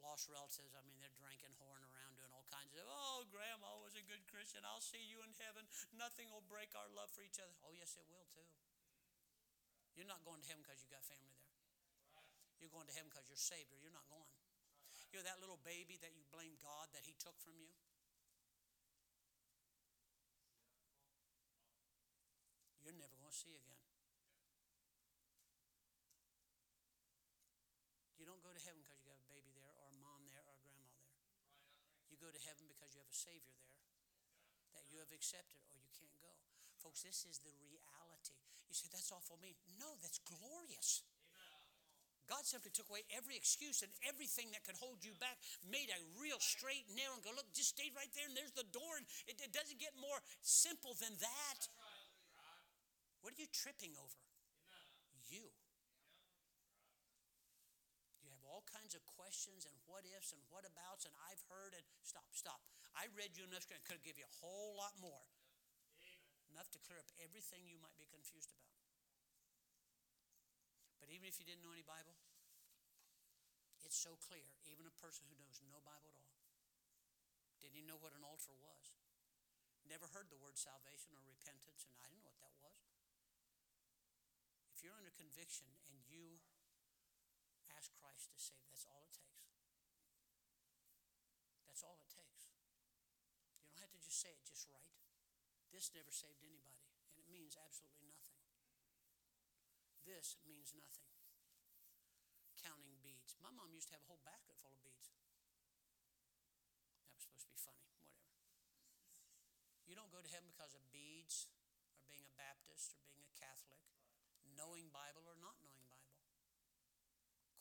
[0.00, 3.92] lost relatives, I mean, they're drinking, whoring around, doing all kinds of, Oh, grandma was
[3.96, 4.64] a good Christian.
[4.64, 5.68] I'll see you in heaven.
[5.96, 7.52] Nothing will break our love for each other.
[7.64, 8.48] Oh, yes, it will too.
[9.92, 11.54] You're not going to heaven because you got family there.
[12.58, 14.26] You're going to heaven because you're saved, or you're not going.
[15.12, 17.70] You know that little baby that you blame God that He took from you?
[22.82, 23.78] You're never going to see again.
[28.18, 30.40] You don't go to heaven because you got a baby there, or a mom there,
[30.48, 31.14] or a grandma there.
[32.08, 33.84] You go to heaven because you have a Savior there
[34.80, 36.32] that you have accepted, or you can't go.
[36.80, 38.40] Folks, this is the reality.
[38.64, 39.54] You say, that's awful mean.
[39.76, 41.04] No, that's glorious.
[42.24, 46.00] God simply took away every excuse and everything that could hold you back, made a
[46.16, 48.96] real straight and narrow, and go, look, just stay right there, and there's the door.
[48.96, 51.60] And it, it doesn't get more simple than that.
[53.20, 54.20] What are you tripping over?
[55.28, 55.48] You.
[58.20, 61.76] You have all kinds of questions and what ifs and what abouts, and I've heard,
[61.76, 62.60] and stop, stop.
[62.94, 65.26] I read you enough, could give you a whole lot more.
[66.54, 68.78] Enough to clear up everything you might be confused about.
[71.02, 72.14] But even if you didn't know any Bible,
[73.82, 74.46] it's so clear.
[74.70, 76.34] Even a person who knows no Bible at all
[77.64, 78.92] didn't even know what an altar was.
[79.88, 82.92] Never heard the word salvation or repentance, and I didn't know what that was.
[84.68, 86.44] If you're under conviction and you
[87.84, 89.44] ask Christ to save, that's all it takes.
[91.68, 92.48] That's all it takes.
[93.68, 94.96] You don't have to just say it just right.
[95.68, 98.40] This never saved anybody, and it means absolutely nothing.
[100.08, 101.12] This means nothing.
[102.56, 103.36] Counting beads.
[103.44, 105.12] My mom used to have a whole basket full of beads.
[107.04, 108.16] That was supposed to be funny, whatever.
[109.84, 111.52] You don't go to heaven because of beads
[112.00, 113.84] or being a Baptist or being a Catholic,
[114.56, 115.83] knowing Bible or not knowing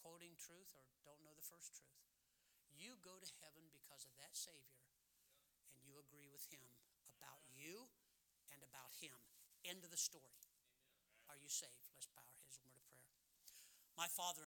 [0.04, 2.04] quoting truth or don't know the first truth.
[2.76, 4.84] You go to heaven because of that Savior
[5.72, 6.68] and you agree with Him
[7.08, 7.88] about you
[8.52, 9.16] and about Him.
[9.64, 10.44] End of the story.
[11.32, 11.88] Are you saved?
[11.96, 13.40] Let's bow our heads in word of prayer.
[13.96, 14.44] My Father